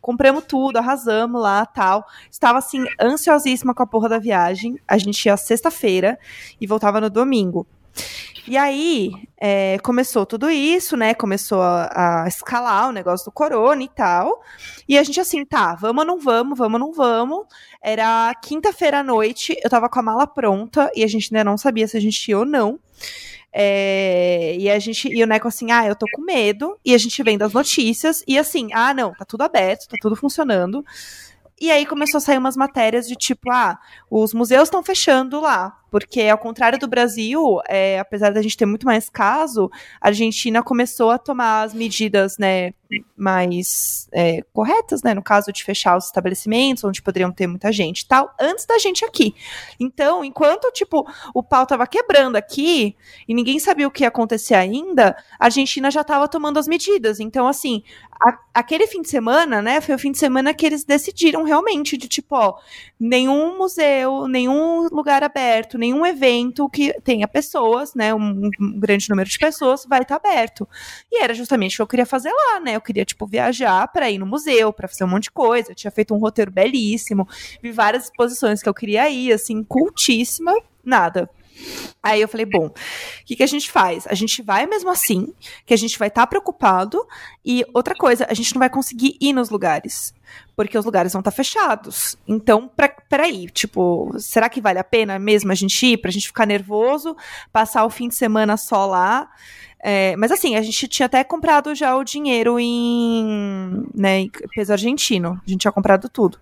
[0.00, 2.06] Compramos tudo, arrasamos lá, tal.
[2.30, 4.78] Estava assim ansiosíssima com a porra da viagem.
[4.86, 6.18] A gente ia sexta-feira
[6.60, 7.66] e voltava no domingo.
[8.48, 11.14] E aí, é, começou tudo isso, né?
[11.14, 14.42] Começou a, a, escalar o negócio do corona e tal.
[14.88, 17.46] E a gente assim, tá, vamos ou não vamos, vamos ou não vamos.
[17.82, 21.58] Era quinta-feira à noite, eu tava com a mala pronta e a gente ainda não
[21.58, 22.78] sabia se a gente ia ou não.
[23.52, 26.98] É, e a gente, e o Neco assim, ah, eu tô com medo, e a
[26.98, 30.84] gente vem das notícias, e assim, ah, não, tá tudo aberto, tá tudo funcionando.
[31.60, 33.78] E aí começou a sair umas matérias de tipo, ah,
[34.10, 38.66] os museus estão fechando lá, porque ao contrário do Brasil, é, apesar da gente ter
[38.66, 39.70] muito mais caso,
[40.00, 42.72] a Argentina começou a tomar as medidas, né,
[43.16, 48.06] mais é, corretas, né, no caso de fechar os estabelecimentos onde poderiam ter muita gente,
[48.06, 49.34] tal, antes da gente aqui.
[49.78, 52.96] Então, enquanto tipo o pau tava quebrando aqui
[53.28, 57.20] e ninguém sabia o que ia acontecer ainda, a Argentina já estava tomando as medidas.
[57.20, 57.82] Então, assim,
[58.20, 61.96] a, aquele fim de semana, né, foi o fim de semana que eles decidiram realmente
[61.96, 62.58] de tipo, ó,
[62.98, 69.28] nenhum museu, nenhum lugar aberto, nenhum evento que tenha pessoas, né, um, um grande número
[69.28, 70.68] de pessoas vai estar tá aberto.
[71.10, 72.76] E era justamente o que eu queria fazer lá, né?
[72.76, 75.72] Eu queria tipo viajar para ir no museu, para fazer um monte de coisa.
[75.72, 77.26] Eu tinha feito um roteiro belíssimo,
[77.62, 80.52] vi várias exposições que eu queria ir, assim, cultíssima,
[80.84, 81.28] nada.
[82.02, 82.72] Aí eu falei, bom, o
[83.24, 84.06] que, que a gente faz?
[84.06, 85.32] A gente vai mesmo assim,
[85.66, 87.06] que a gente vai estar tá preocupado,
[87.44, 90.14] e outra coisa, a gente não vai conseguir ir nos lugares,
[90.56, 92.16] porque os lugares vão estar tá fechados.
[92.26, 96.26] Então, pra, peraí, tipo, será que vale a pena mesmo a gente ir, pra gente
[96.26, 97.16] ficar nervoso,
[97.52, 99.28] passar o fim de semana só lá?
[99.82, 104.72] É, mas assim, a gente tinha até comprado já o dinheiro em, né, em peso
[104.72, 106.38] argentino, a gente tinha comprado tudo.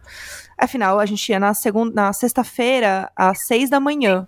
[0.56, 4.26] Afinal, a gente ia na segunda, na sexta-feira, às seis da manhã.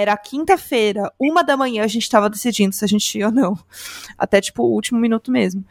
[0.00, 3.58] Era quinta-feira, uma da manhã, a gente estava decidindo se a gente ia ou não.
[4.16, 5.64] Até, tipo, o último minuto mesmo.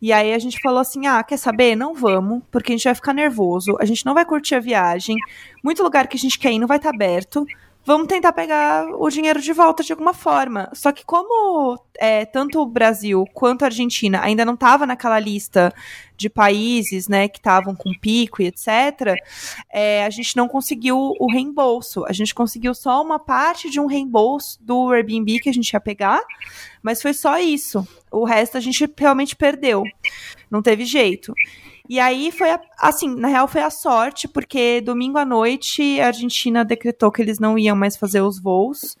[0.00, 1.74] E aí a gente falou assim: ah, quer saber?
[1.74, 5.16] Não vamos, porque a gente vai ficar nervoso, a gente não vai curtir a viagem,
[5.64, 7.44] muito lugar que a gente quer ir não vai estar tá aberto
[7.84, 10.70] vamos tentar pegar o dinheiro de volta de alguma forma.
[10.72, 15.72] Só que como é, tanto o Brasil quanto a Argentina ainda não estava naquela lista
[16.16, 19.16] de países, né, que estavam com pico e etc.,
[19.72, 22.04] é, a gente não conseguiu o reembolso.
[22.06, 25.80] A gente conseguiu só uma parte de um reembolso do Airbnb que a gente ia
[25.80, 26.22] pegar,
[26.82, 27.86] mas foi só isso.
[28.10, 29.82] O resto a gente realmente perdeu.
[30.50, 31.32] Não teve jeito.
[31.88, 36.08] E aí foi, a, assim, na real foi a sorte, porque domingo à noite a
[36.08, 38.96] Argentina decretou que eles não iam mais fazer os voos.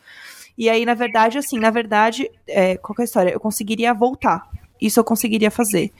[0.56, 3.30] E aí, na verdade, assim, na verdade, é, qual é a história?
[3.30, 4.48] Eu conseguiria voltar.
[4.80, 5.92] Isso eu conseguiria fazer.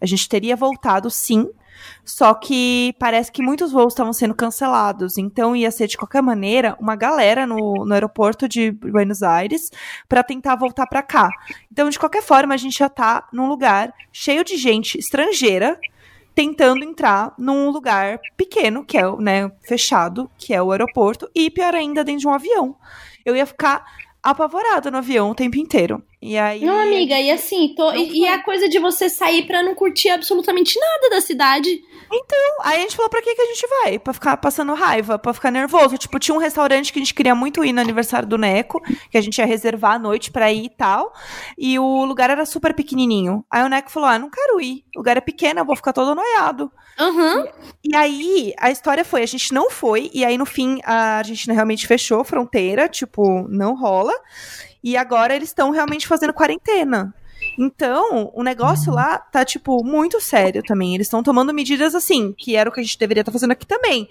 [0.00, 1.50] A gente teria voltado, sim,
[2.04, 6.76] só que parece que muitos voos estavam sendo cancelados, então ia ser de qualquer maneira
[6.80, 9.70] uma galera no, no aeroporto de Buenos Aires
[10.08, 11.28] para tentar voltar para cá.
[11.70, 15.78] Então, de qualquer forma, a gente já tá num lugar cheio de gente estrangeira
[16.38, 21.74] tentando entrar num lugar pequeno, que é, né, fechado, que é o aeroporto, e pior
[21.74, 22.76] ainda, dentro de um avião.
[23.24, 23.84] Eu ia ficar
[24.22, 26.00] apavorada no avião o tempo inteiro.
[26.20, 26.64] E aí.
[26.64, 30.08] Não, amiga, e assim, tô, e, e, a coisa de você sair pra não curtir
[30.08, 31.68] absolutamente nada da cidade.
[32.10, 33.98] Então, aí a gente falou, pra que, que a gente vai?
[33.98, 35.96] Pra ficar passando raiva, pra ficar nervoso.
[35.96, 39.18] Tipo, tinha um restaurante que a gente queria muito ir no aniversário do Neco, que
[39.18, 41.12] a gente ia reservar a noite pra ir e tal.
[41.56, 43.44] E o lugar era super pequenininho.
[43.50, 44.84] Aí o Neco falou, ah, não quero ir.
[44.96, 46.72] O lugar é pequeno, eu vou ficar todo noiado.
[46.98, 47.44] Uhum.
[47.84, 51.18] E, e aí, a história foi, a gente não foi, e aí no fim, a
[51.18, 54.12] Argentina realmente fechou a fronteira, tipo, não rola.
[54.88, 57.14] E agora eles estão realmente fazendo quarentena.
[57.58, 60.94] Então, o negócio lá tá, tipo, muito sério também.
[60.94, 63.50] Eles estão tomando medidas assim, que era o que a gente deveria estar tá fazendo
[63.50, 64.08] aqui também.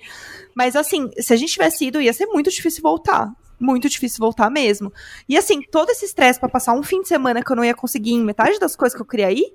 [0.54, 3.28] Mas, assim, se a gente tivesse ido, ia ser muito difícil voltar.
[3.60, 4.94] Muito difícil voltar mesmo.
[5.28, 7.74] E, assim, todo esse estresse para passar um fim de semana que eu não ia
[7.74, 9.52] conseguir em metade das coisas que eu queria ir.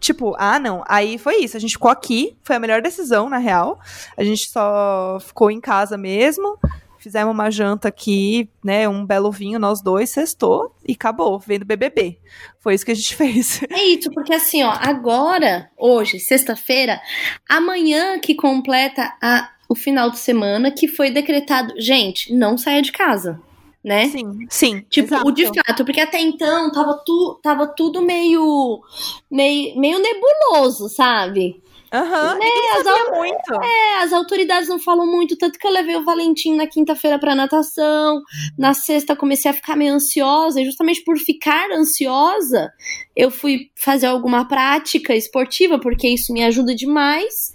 [0.00, 0.82] Tipo, ah, não.
[0.88, 1.54] Aí foi isso.
[1.54, 2.34] A gente ficou aqui.
[2.42, 3.78] Foi a melhor decisão, na real.
[4.16, 6.58] A gente só ficou em casa mesmo
[7.02, 12.16] fizemos uma janta aqui, né, um belo vinho, nós dois, sextou e acabou, vendo BBB.
[12.60, 13.60] Foi isso que a gente fez.
[13.68, 17.00] É isso, porque assim, ó, agora, hoje, sexta-feira,
[17.48, 22.92] amanhã que completa a, o final de semana que foi decretado, gente, não saia de
[22.92, 23.40] casa.
[23.82, 24.06] Né?
[24.10, 24.84] Sim, sim.
[24.88, 25.28] Tipo, exato.
[25.28, 28.80] o de fato, porque até então tava, tu, tava tudo meio,
[29.28, 31.60] meio, meio nebuloso, sabe?
[31.92, 33.62] Aham, uhum, as, muito.
[33.62, 37.34] É, as autoridades não falam muito, tanto que eu levei o Valentim na quinta-feira pra
[37.34, 38.22] natação,
[38.56, 42.72] na sexta comecei a ficar meio ansiosa, e justamente por ficar ansiosa,
[43.14, 47.52] eu fui fazer alguma prática esportiva, porque isso me ajuda demais.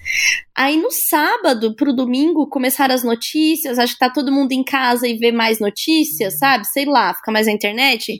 [0.55, 5.07] Aí no sábado pro domingo começaram as notícias, acho que tá todo mundo em casa
[5.07, 6.65] e vê mais notícias, sabe?
[6.67, 8.05] Sei lá, fica mais na internet.
[8.05, 8.19] Sim.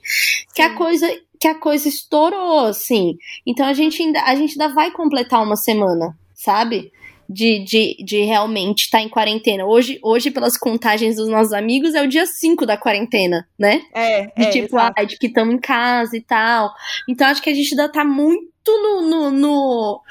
[0.55, 1.07] Que a coisa
[1.39, 3.17] que a coisa estourou, assim.
[3.45, 6.91] Então a gente ainda, a gente ainda vai completar uma semana, sabe?
[7.29, 9.65] De, de, de realmente estar tá em quarentena.
[9.65, 13.81] Hoje, hoje, pelas contagens dos nossos amigos, é o dia 5 da quarentena, né?
[13.93, 14.27] É.
[14.27, 16.71] De é, tipo, ah, de que estamos em casa e tal.
[17.07, 19.01] Então acho que a gente ainda tá muito no.
[19.01, 20.01] no, no...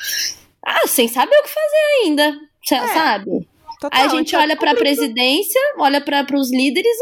[0.63, 2.37] Ah, sem saber o que fazer ainda.
[2.71, 2.87] É.
[2.89, 3.47] Sabe?
[3.81, 6.97] Total, Aí a gente então, olha pra presidência, olha para os líderes,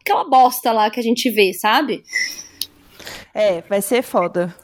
[0.00, 2.02] aquela bosta lá que a gente vê, sabe?
[3.34, 4.54] É, vai ser foda.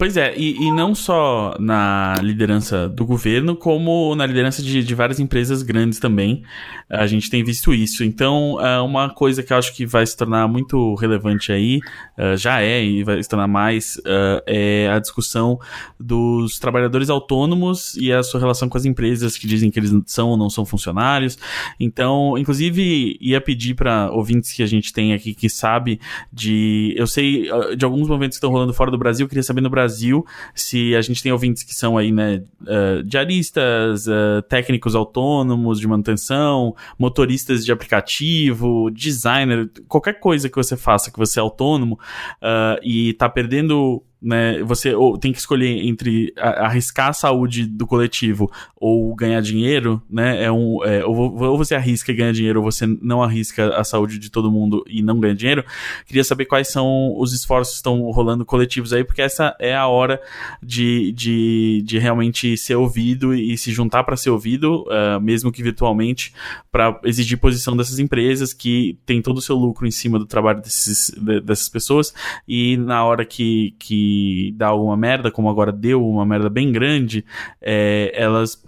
[0.00, 4.94] Pois é, e, e, não só na liderança do governo, como na liderança de, de,
[4.94, 6.42] várias empresas grandes também.
[6.88, 8.02] A gente tem visto isso.
[8.02, 11.80] Então, é uma coisa que eu acho que vai se tornar muito relevante aí,
[12.18, 15.58] uh, já é e vai se tornar mais, uh, é a discussão
[16.00, 20.30] dos trabalhadores autônomos e a sua relação com as empresas que dizem que eles são
[20.30, 21.36] ou não são funcionários.
[21.78, 26.00] Então, inclusive, ia pedir para ouvintes que a gente tem aqui que sabe
[26.32, 26.94] de.
[26.96, 29.68] Eu sei uh, de alguns momentos que estão rolando fora do Brasil, queria saber no
[29.68, 30.24] Brasil Brasil,
[30.54, 35.88] se a gente tem ouvintes que são aí, né, uh, diaristas, uh, técnicos autônomos de
[35.88, 41.98] manutenção, motoristas de aplicativo, designer, qualquer coisa que você faça que você é autônomo
[42.40, 44.62] uh, e tá perdendo né?
[44.62, 50.42] Você ou tem que escolher entre arriscar a saúde do coletivo ou ganhar dinheiro, né?
[50.44, 54.18] É um, é, ou, você arrisca e ganha dinheiro, ou você não arrisca a saúde
[54.18, 55.64] de todo mundo e não ganha dinheiro.
[56.06, 59.86] Queria saber quais são os esforços que estão rolando coletivos aí, porque essa é a
[59.86, 60.20] hora
[60.62, 65.62] de, de, de realmente ser ouvido e se juntar para ser ouvido, uh, mesmo que
[65.62, 66.34] virtualmente,
[66.70, 70.60] para exigir posição dessas empresas que tem todo o seu lucro em cima do trabalho
[70.60, 72.12] desses, de, dessas pessoas
[72.46, 74.09] e na hora que, que
[74.56, 77.24] dá alguma merda, como agora deu uma merda bem grande,
[77.60, 78.62] é, elas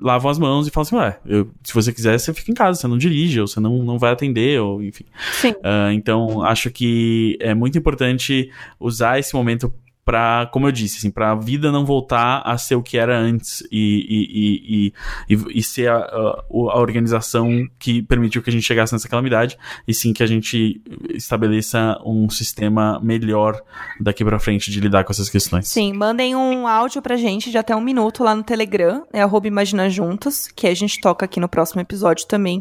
[0.00, 2.80] lavam as mãos e falam assim, ué, eu, se você quiser, você fica em casa,
[2.80, 5.04] você não dirige, ou você não, não vai atender, ou enfim.
[5.44, 9.72] Uh, então, acho que é muito importante usar esse momento
[10.04, 13.16] para, como eu disse, assim, para a vida não voltar a ser o que era
[13.16, 14.92] antes e,
[15.28, 18.92] e, e, e, e ser a, a, a, organização que permitiu que a gente chegasse
[18.92, 23.60] nessa calamidade e sim que a gente estabeleça um sistema melhor
[24.00, 25.68] daqui para frente de lidar com essas questões.
[25.68, 29.46] Sim, mandem um áudio pra gente de até um minuto lá no Telegram, é arroba
[29.46, 32.60] Imagina Juntos, que a gente toca aqui no próximo episódio também,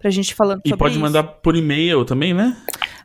[0.00, 1.00] pra gente falando sobre E pode isso.
[1.00, 2.56] mandar por e-mail também, né?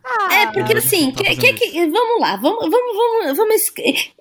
[0.04, 3.56] Ah, é, porque assim, que, que, que, vamos lá, vamos, vamos, vamos, vamos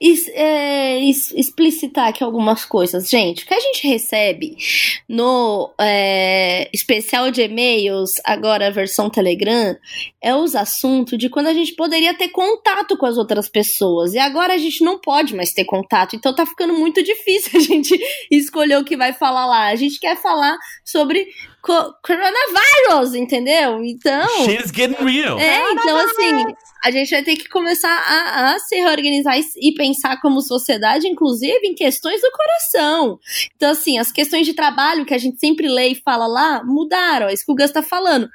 [0.01, 3.09] es, é, es, explicitar aqui algumas coisas.
[3.09, 4.57] Gente, o que a gente recebe
[5.09, 9.76] no é, especial de e-mails, agora versão Telegram,
[10.20, 14.14] é os assuntos de quando a gente poderia ter contato com as outras pessoas.
[14.14, 16.16] E agora a gente não pode mais ter contato.
[16.16, 17.99] Então tá ficando muito difícil a gente
[18.30, 19.68] escolher o que vai falar lá.
[19.68, 21.26] A gente quer falar sobre
[21.63, 23.83] co coronavirus, entendeu?
[23.85, 24.29] Então.
[24.45, 25.39] Shit's getting real.
[25.39, 26.55] É, então assim,
[26.85, 31.09] a gente vai ter que começar a, a se reorganizar e, e, pensar como sociedade,
[31.09, 33.19] inclusive em questões do coração.
[33.57, 37.29] Então, assim, as questões de trabalho que a gente sempre lê e fala lá mudaram.
[37.29, 38.29] É isso que o Gus tá falando.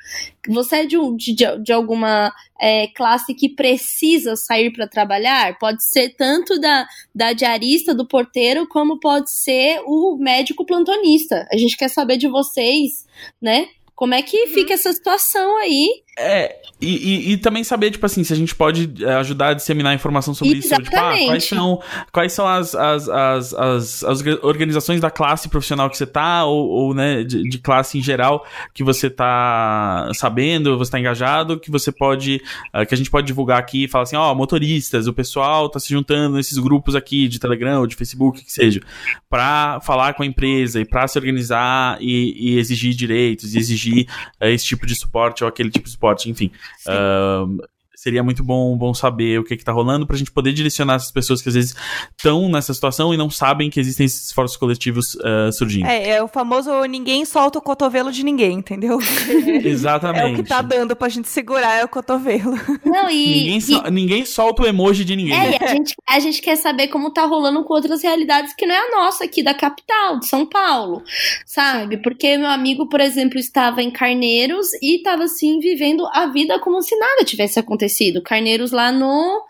[0.50, 6.16] Você é de, de, de alguma é, classe que precisa sair para trabalhar, pode ser
[6.16, 11.46] tanto da, da diarista, do porteiro, como pode ser o médico plantonista.
[11.52, 13.06] A gente quer saber de vocês,
[13.42, 13.68] né?
[13.94, 15.90] Como é que fica essa situação aí?
[16.18, 19.54] É, e, e, e, também saber, tipo assim, se a gente pode é, ajudar a
[19.54, 20.84] disseminar informação sobre Exatamente.
[20.84, 20.92] isso.
[20.92, 25.90] Tipo, ah, quais são, quais são as, as, as, as, as organizações da classe profissional
[25.90, 30.78] que você tá, ou, ou né, de, de, classe em geral, que você tá sabendo,
[30.78, 32.42] você tá engajado, que você pode,
[32.76, 35.70] uh, que a gente pode divulgar aqui e falar assim, ó, oh, motoristas, o pessoal
[35.70, 38.82] tá se juntando nesses grupos aqui de Telegram ou de Facebook, que seja,
[39.30, 44.08] pra falar com a empresa e pra se organizar e, e exigir direitos, e exigir
[44.42, 46.52] uh, esse tipo de suporte ou aquele tipo de esporte, enfim.
[46.86, 47.64] Uh,
[47.96, 51.12] seria muito bom, bom saber o que está rolando para a gente poder direcionar essas
[51.12, 51.76] pessoas que às vezes
[52.18, 55.86] estão nessa situação e não sabem que existem esses esforços coletivos uh, surgindo.
[55.86, 59.00] É, é o famoso ninguém solta o cotovelo de ninguém, entendeu?
[59.64, 60.24] Exatamente.
[60.24, 62.54] É o que tá dando pra gente segurar é o cotovelo.
[62.84, 63.44] Não, e.
[63.44, 63.92] Ninguém, so, e...
[63.92, 65.36] ninguém solta o emoji de ninguém.
[65.36, 68.74] É, a gente, a gente quer saber como tá rolando com outras realidades que não
[68.74, 71.04] é a nossa aqui da capital, de São Paulo,
[71.46, 71.98] sabe?
[71.98, 76.82] Porque meu amigo, por exemplo, estava em Carneiros e estava assim, vivendo a vida como
[76.82, 78.22] se nada tivesse acontecido acontecido.
[78.22, 79.44] Carneiros lá no.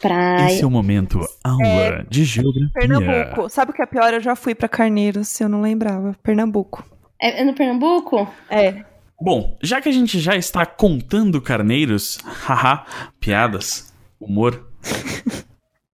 [0.00, 0.52] Praia.
[0.52, 2.70] Esse é o momento aula é, de geografia.
[2.72, 3.48] Pernambuco.
[3.48, 4.14] Sabe o que é pior?
[4.14, 6.14] Eu já fui para Carneiros, eu não lembrava.
[6.22, 6.84] Pernambuco.
[7.20, 8.32] É, é no Pernambuco?
[8.48, 8.84] É.
[9.20, 12.86] Bom, já que a gente já está contando carneiros, haha,
[13.18, 14.68] piadas, humor.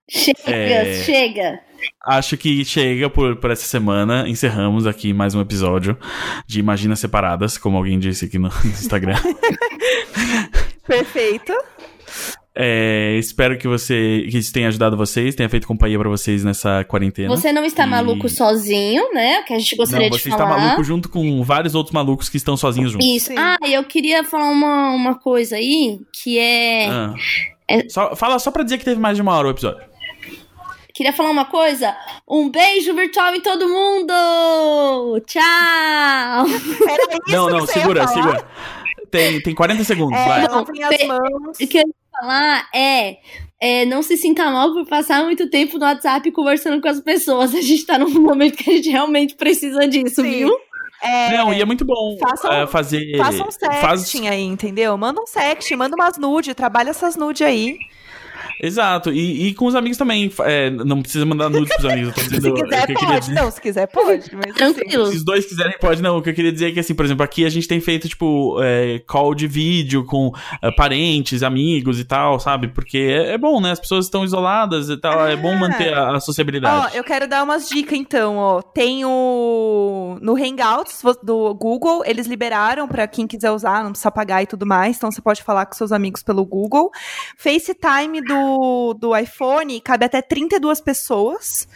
[0.07, 1.03] chega, é...
[1.03, 1.61] chega.
[2.05, 4.29] Acho que chega por, por essa semana.
[4.29, 5.97] Encerramos aqui mais um episódio
[6.47, 9.17] de Imagina Separadas, como alguém disse aqui no Instagram.
[10.87, 11.55] Perfeito.
[12.57, 16.85] É, espero que você que isso tenha ajudado vocês, tenha feito companhia para vocês nessa
[16.85, 17.29] quarentena.
[17.29, 17.91] Você não está e...
[17.91, 19.43] maluco sozinho, né?
[19.43, 20.37] Que a gente gostaria não, de falar.
[20.37, 23.09] Você está maluco junto com vários outros malucos que estão sozinhos juntos.
[23.09, 23.27] Isso.
[23.27, 23.35] Sim.
[23.37, 27.15] Ah, eu queria falar uma, uma coisa aí que é, ah.
[27.67, 27.89] é...
[27.89, 29.83] Só, fala só para dizer que teve mais de uma hora o episódio.
[30.95, 31.93] Queria falar uma coisa.
[32.29, 35.21] Um beijo virtual em todo mundo!
[35.27, 35.43] Tchau!
[35.43, 38.47] Era isso não, não, segura, segura.
[39.11, 40.47] Tem, tem 40 segundos, é, vai.
[40.47, 41.59] Não, as mãos.
[41.59, 41.83] Que
[42.25, 43.19] falar é,
[43.61, 47.55] é, não se sinta mal por passar muito tempo no WhatsApp conversando com as pessoas.
[47.55, 50.31] A gente tá num momento que a gente realmente precisa disso, Sim.
[50.31, 50.57] viu?
[51.03, 53.19] É, não, e é muito bom façam, é, fazer.
[53.19, 54.33] Faça um sexting faz...
[54.33, 54.97] aí, entendeu?
[54.97, 57.77] Manda um sexting, manda umas nude, trabalha essas nude aí.
[58.61, 59.13] Exato.
[59.13, 60.31] E, e com os amigos também.
[60.41, 62.09] É, não precisa mandar nudes pros amigos.
[62.09, 63.21] Eu tô dizendo, se quiser, pode.
[63.21, 63.35] Dizer...
[63.35, 64.37] Não, se quiser, pode.
[64.37, 65.03] Mas, Tranquilo.
[65.03, 65.13] Assim.
[65.13, 66.03] Se os dois quiserem, pode.
[66.03, 67.81] Não, o que eu queria dizer é que, assim, por exemplo, aqui a gente tem
[67.81, 70.33] feito, tipo, é, call de vídeo com
[70.63, 72.69] é, parentes, amigos e tal, sabe?
[72.69, 73.73] Porque é, é, bom, né?
[73.73, 75.21] As pessoas estão isoladas e tal.
[75.21, 75.31] Ah.
[75.31, 75.59] É bom ah.
[75.59, 76.95] manter a, a sociabilidade.
[76.95, 78.63] Ó, eu quero dar umas dicas, então, ó.
[78.63, 80.19] Tem o...
[80.21, 84.67] No Hangouts do Google, eles liberaram para quem quiser usar, não precisa pagar e tudo
[84.67, 84.97] mais.
[84.97, 86.91] Então, você pode falar com seus amigos pelo Google.
[87.37, 91.67] FaceTime do do, do iPhone cabe até 32 pessoas.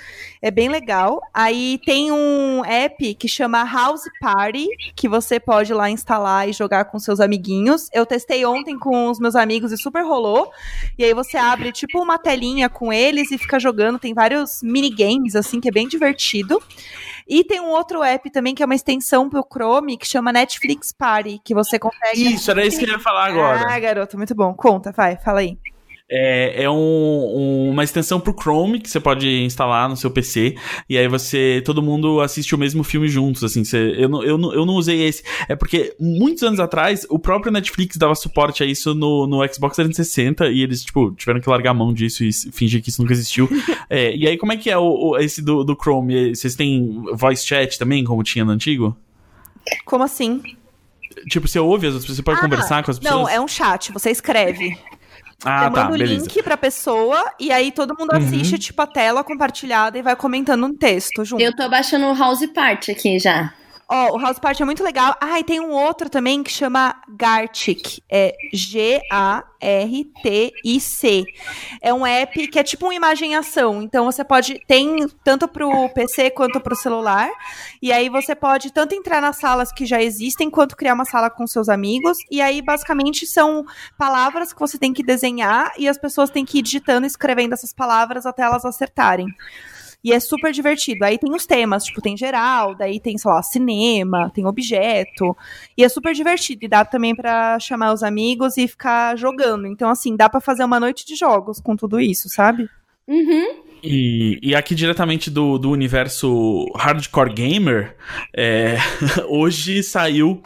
[0.41, 1.21] É bem legal.
[1.33, 6.85] Aí tem um app que chama House Party, que você pode lá instalar e jogar
[6.85, 7.89] com seus amiguinhos.
[7.93, 10.51] Eu testei ontem com os meus amigos e super rolou.
[10.97, 13.99] E aí você abre tipo uma telinha com eles e fica jogando.
[13.99, 16.63] Tem vários minigames, assim, que é bem divertido.
[17.27, 20.93] E tem um outro app também que é uma extensão pro Chrome que chama Netflix
[20.93, 22.35] Party, que você consegue.
[22.35, 23.67] Isso, era isso que eu ia falar agora.
[23.69, 24.55] Ah, garoto, muito bom.
[24.55, 25.59] Conta, vai, fala aí.
[26.11, 30.55] É, é um, um, uma extensão pro Chrome que você pode instalar no seu PC
[30.89, 33.63] e aí você todo mundo assiste o mesmo filme juntos, assim.
[33.63, 35.23] Você, eu, não, eu, não, eu não usei esse.
[35.49, 39.77] É porque muitos anos atrás o próprio Netflix dava suporte a isso no, no Xbox
[39.77, 43.13] 360 e eles tipo tiveram que largar a mão disso e fingir que isso nunca
[43.13, 43.49] existiu.
[43.91, 46.35] é, e aí como é que é o, o, esse do, do Chrome?
[46.35, 48.97] Vocês têm voice chat também, como tinha no antigo?
[49.85, 50.41] Como assim?
[51.29, 53.21] Tipo, você ouve as pessoas, você pode ah, conversar com as pessoas?
[53.21, 54.79] Não, é um chat, você escreve.
[55.45, 58.59] Ah, você tá, manda o link pra pessoa e aí todo mundo assiste, Uhum.
[58.59, 61.41] tipo, a tela compartilhada e vai comentando um texto junto.
[61.43, 63.53] Eu tô baixando o House Party aqui já.
[63.91, 65.17] Ó, o House Party é muito legal.
[65.19, 68.01] Ah, e tem um outro também que chama Gartic.
[68.07, 69.45] É G-A-R-T-I-C.
[71.81, 73.83] É um app que é tipo uma imagem em ação.
[73.83, 74.61] Então você pode.
[74.67, 77.31] Tem tanto pro PC quanto pro celular.
[77.81, 81.31] E aí você pode tanto entrar nas salas que já existem, quanto criar uma sala
[81.31, 82.19] com seus amigos.
[82.31, 83.65] E aí, basicamente, são
[83.97, 87.55] palavras que você tem que desenhar e as pessoas têm que ir digitando e escrevendo
[87.55, 89.29] essas palavras até elas acertarem.
[90.03, 91.05] E é super divertido.
[91.05, 95.37] Aí tem os temas, tipo, tem geral, daí tem, sei lá, cinema, tem objeto.
[95.77, 96.65] E é super divertido.
[96.65, 99.67] E dá também pra chamar os amigos e ficar jogando.
[99.67, 102.69] Então, assim, dá pra fazer uma noite de jogos com tudo isso, sabe?
[103.09, 103.69] Uhum.
[103.83, 107.97] E, e aqui diretamente do, do universo hardcore gamer,
[108.37, 108.77] é,
[109.29, 110.43] hoje saiu.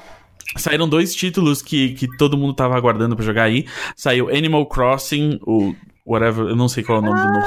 [0.57, 3.67] Saíram dois títulos que, que todo mundo tava aguardando pra jogar aí.
[3.97, 5.75] Saiu Animal Crossing, o
[6.05, 7.47] whatever, eu não sei qual é o nome do novo.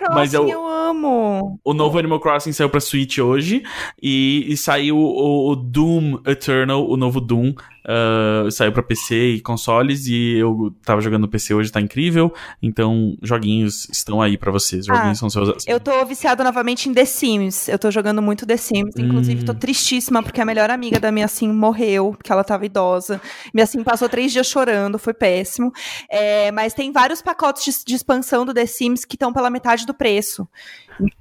[0.00, 1.58] Ah, Animal Crossing, Mas eu- eu amo.
[1.64, 3.62] O novo Animal Crossing saiu pra Switch hoje.
[4.02, 7.52] E, e saiu o, o Doom Eternal, o novo Doom.
[7.86, 10.06] ah, saiu pra PC e consoles.
[10.06, 12.32] E eu tava jogando no PC hoje, tá incrível.
[12.62, 14.86] Então, joguinhos estão aí pra vocês.
[14.86, 15.64] Joguinhos são seus.
[15.66, 17.68] Eu tô viciado novamente em The Sims.
[17.68, 18.94] Eu tô jogando muito The Sims.
[18.96, 19.44] Inclusive, Hum.
[19.44, 23.20] tô tristíssima porque a melhor amiga da minha Sim morreu, porque ela tava idosa.
[23.52, 25.72] Minha Sim passou três dias chorando, foi péssimo.
[26.10, 29.83] É, mas tem vários pacotes de, de expansão do The Sims que estão pela metade
[29.86, 30.48] do preço.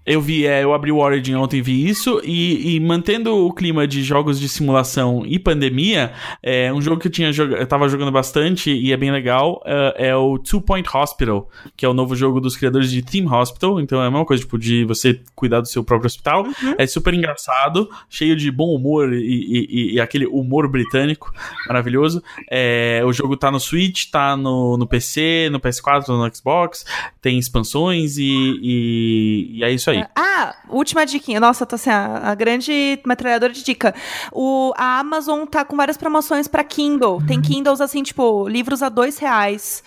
[0.05, 3.53] Eu vi, é, eu abri o Origin ontem e vi isso, e, e mantendo o
[3.53, 6.11] clima de jogos de simulação e pandemia,
[6.43, 9.61] é um jogo que eu tinha joga- eu tava jogando bastante e é bem legal,
[9.65, 13.31] é, é o Two Point Hospital, que é o novo jogo dos criadores de Team
[13.33, 16.45] Hospital, então é a mesma coisa, tipo, de você cuidar do seu próprio hospital.
[16.77, 21.31] É super engraçado, cheio de bom humor e, e- e- e aquele humor britânico
[21.67, 22.21] maravilhoso.
[22.51, 26.85] É, o jogo tá no Switch, tá no, no PC, no PS4, no Xbox,
[27.21, 30.05] tem expansões e, e, é isso aí.
[30.15, 31.39] Ah, última diquinha.
[31.39, 33.93] Nossa, tô assim, a, a grande metralhadora de dica.
[34.31, 37.21] O, a Amazon tá com várias promoções pra Kindle.
[37.25, 39.83] Tem Kindles, assim, tipo, livros a dois reais.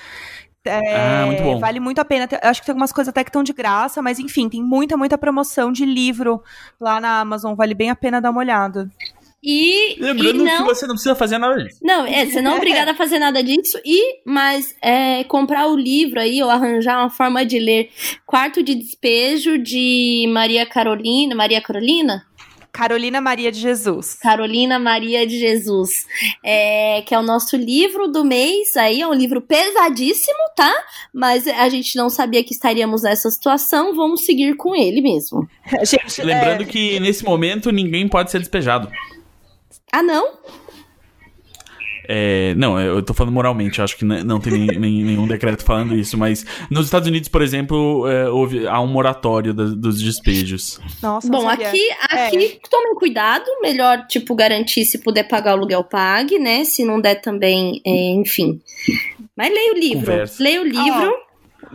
[0.64, 1.58] É, Ah, muito bom.
[1.60, 2.28] Vale muito a pena.
[2.42, 5.16] Acho que tem algumas coisas até que estão de graça, mas enfim, tem muita, muita
[5.16, 6.42] promoção de livro
[6.80, 7.54] lá na Amazon.
[7.54, 8.90] Vale bem a pena dar uma olhada.
[9.48, 11.78] E, Lembrando e não, que você não precisa fazer nada disso.
[11.80, 15.76] Não, é, você não é obrigada a fazer nada disso, e mas é, comprar o
[15.76, 17.90] livro aí, ou arranjar uma forma de ler
[18.26, 21.32] Quarto de Despejo de Maria Carolina.
[21.36, 22.26] Maria Carolina?
[22.72, 24.14] Carolina Maria de Jesus.
[24.14, 26.06] Carolina Maria de Jesus.
[26.44, 30.74] É, que é o nosso livro do mês aí, é um livro pesadíssimo, tá?
[31.14, 35.48] Mas a gente não sabia que estaríamos nessa situação, vamos seguir com ele mesmo.
[35.84, 38.90] Gente, Lembrando é, que nesse momento ninguém pode ser despejado.
[39.92, 40.34] Ah, não?
[42.08, 45.96] É, não, eu tô falando moralmente, acho que não tem nem- nem- nenhum decreto falando
[45.96, 50.78] isso, mas nos Estados Unidos, por exemplo, é, houve, há um moratório da- dos despejos.
[51.02, 55.82] Nossa, não Bom, aqui, aqui tomem cuidado, melhor, tipo, garantir se puder pagar o aluguel,
[55.82, 56.64] pague, né?
[56.64, 58.60] Se não der também, é, enfim.
[59.36, 60.00] Mas leia o livro.
[60.06, 60.42] Conversa.
[60.42, 61.12] Leia o livro.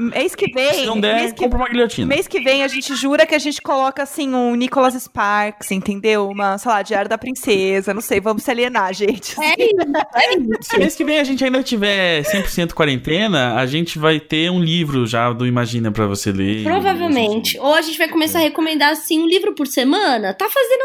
[0.01, 0.73] Mês que vem.
[0.73, 2.07] Se não der, mês que compra uma guilhotina.
[2.07, 6.29] Mês que vem a gente jura que a gente coloca assim um Nicholas Sparks, entendeu?
[6.29, 9.35] Uma, sei lá, Diário da Princesa, não sei, vamos se alienar, gente.
[9.39, 9.75] É isso,
[10.15, 10.57] é isso.
[10.63, 14.59] Se mês que vem a gente ainda tiver 100% quarentena, a gente vai ter um
[14.59, 16.63] livro já do Imagina pra você ler.
[16.63, 17.59] Provavelmente.
[17.59, 20.33] Ou a gente vai começar a recomendar, assim, um livro por semana.
[20.33, 20.83] Tá fazendo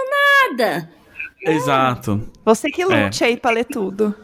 [0.60, 0.90] nada.
[1.42, 2.28] Exato.
[2.44, 4.14] Você que lute aí pra ler tudo.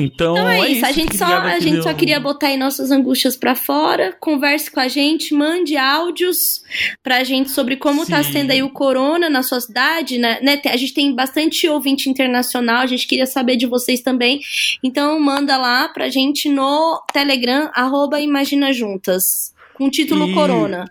[0.00, 0.86] Então, Então é, é isso.
[0.86, 4.16] A gente, só, a gente só queria botar aí nossas angústias pra fora.
[4.20, 6.62] Converse com a gente, mande áudios
[7.02, 8.32] pra gente sobre como tá Sim.
[8.32, 10.38] sendo aí o corona na sua cidade, né?
[10.42, 10.60] né?
[10.66, 14.40] A gente tem bastante ouvinte internacional, a gente queria saber de vocês também.
[14.82, 19.52] Então manda lá pra gente no Telegram, arroba Imagina Juntas.
[19.74, 20.88] Com o título E- Corona.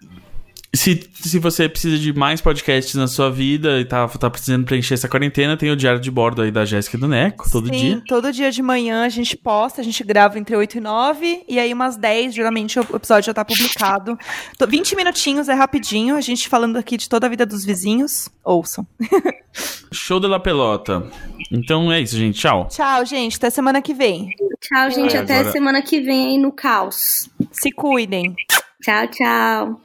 [0.75, 4.95] Se, se você precisa de mais podcasts na sua vida e tá, tá precisando preencher
[4.95, 7.71] essa quarentena, tem o diário de bordo aí da Jéssica e do Neco, todo Sim,
[7.79, 8.03] dia.
[8.07, 11.59] todo dia de manhã a gente posta, a gente grava entre 8 e 9, e
[11.59, 14.17] aí umas 10, geralmente o episódio já tá publicado.
[14.57, 18.27] Tô- 20 minutinhos, é rapidinho, a gente falando aqui de toda a vida dos vizinhos.
[18.43, 18.85] Ouçam.
[19.93, 21.05] Show de la pelota.
[21.51, 22.39] Então é isso, gente.
[22.39, 22.67] Tchau.
[22.67, 24.31] Tchau, gente, até semana que vem.
[24.59, 25.15] Tchau, gente.
[25.15, 27.29] É, até agora- semana que vem aí no caos.
[27.51, 28.35] Se cuidem.
[28.81, 29.81] Tchau, tchau.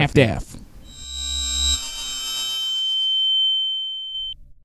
[0.00, 0.59] half daff.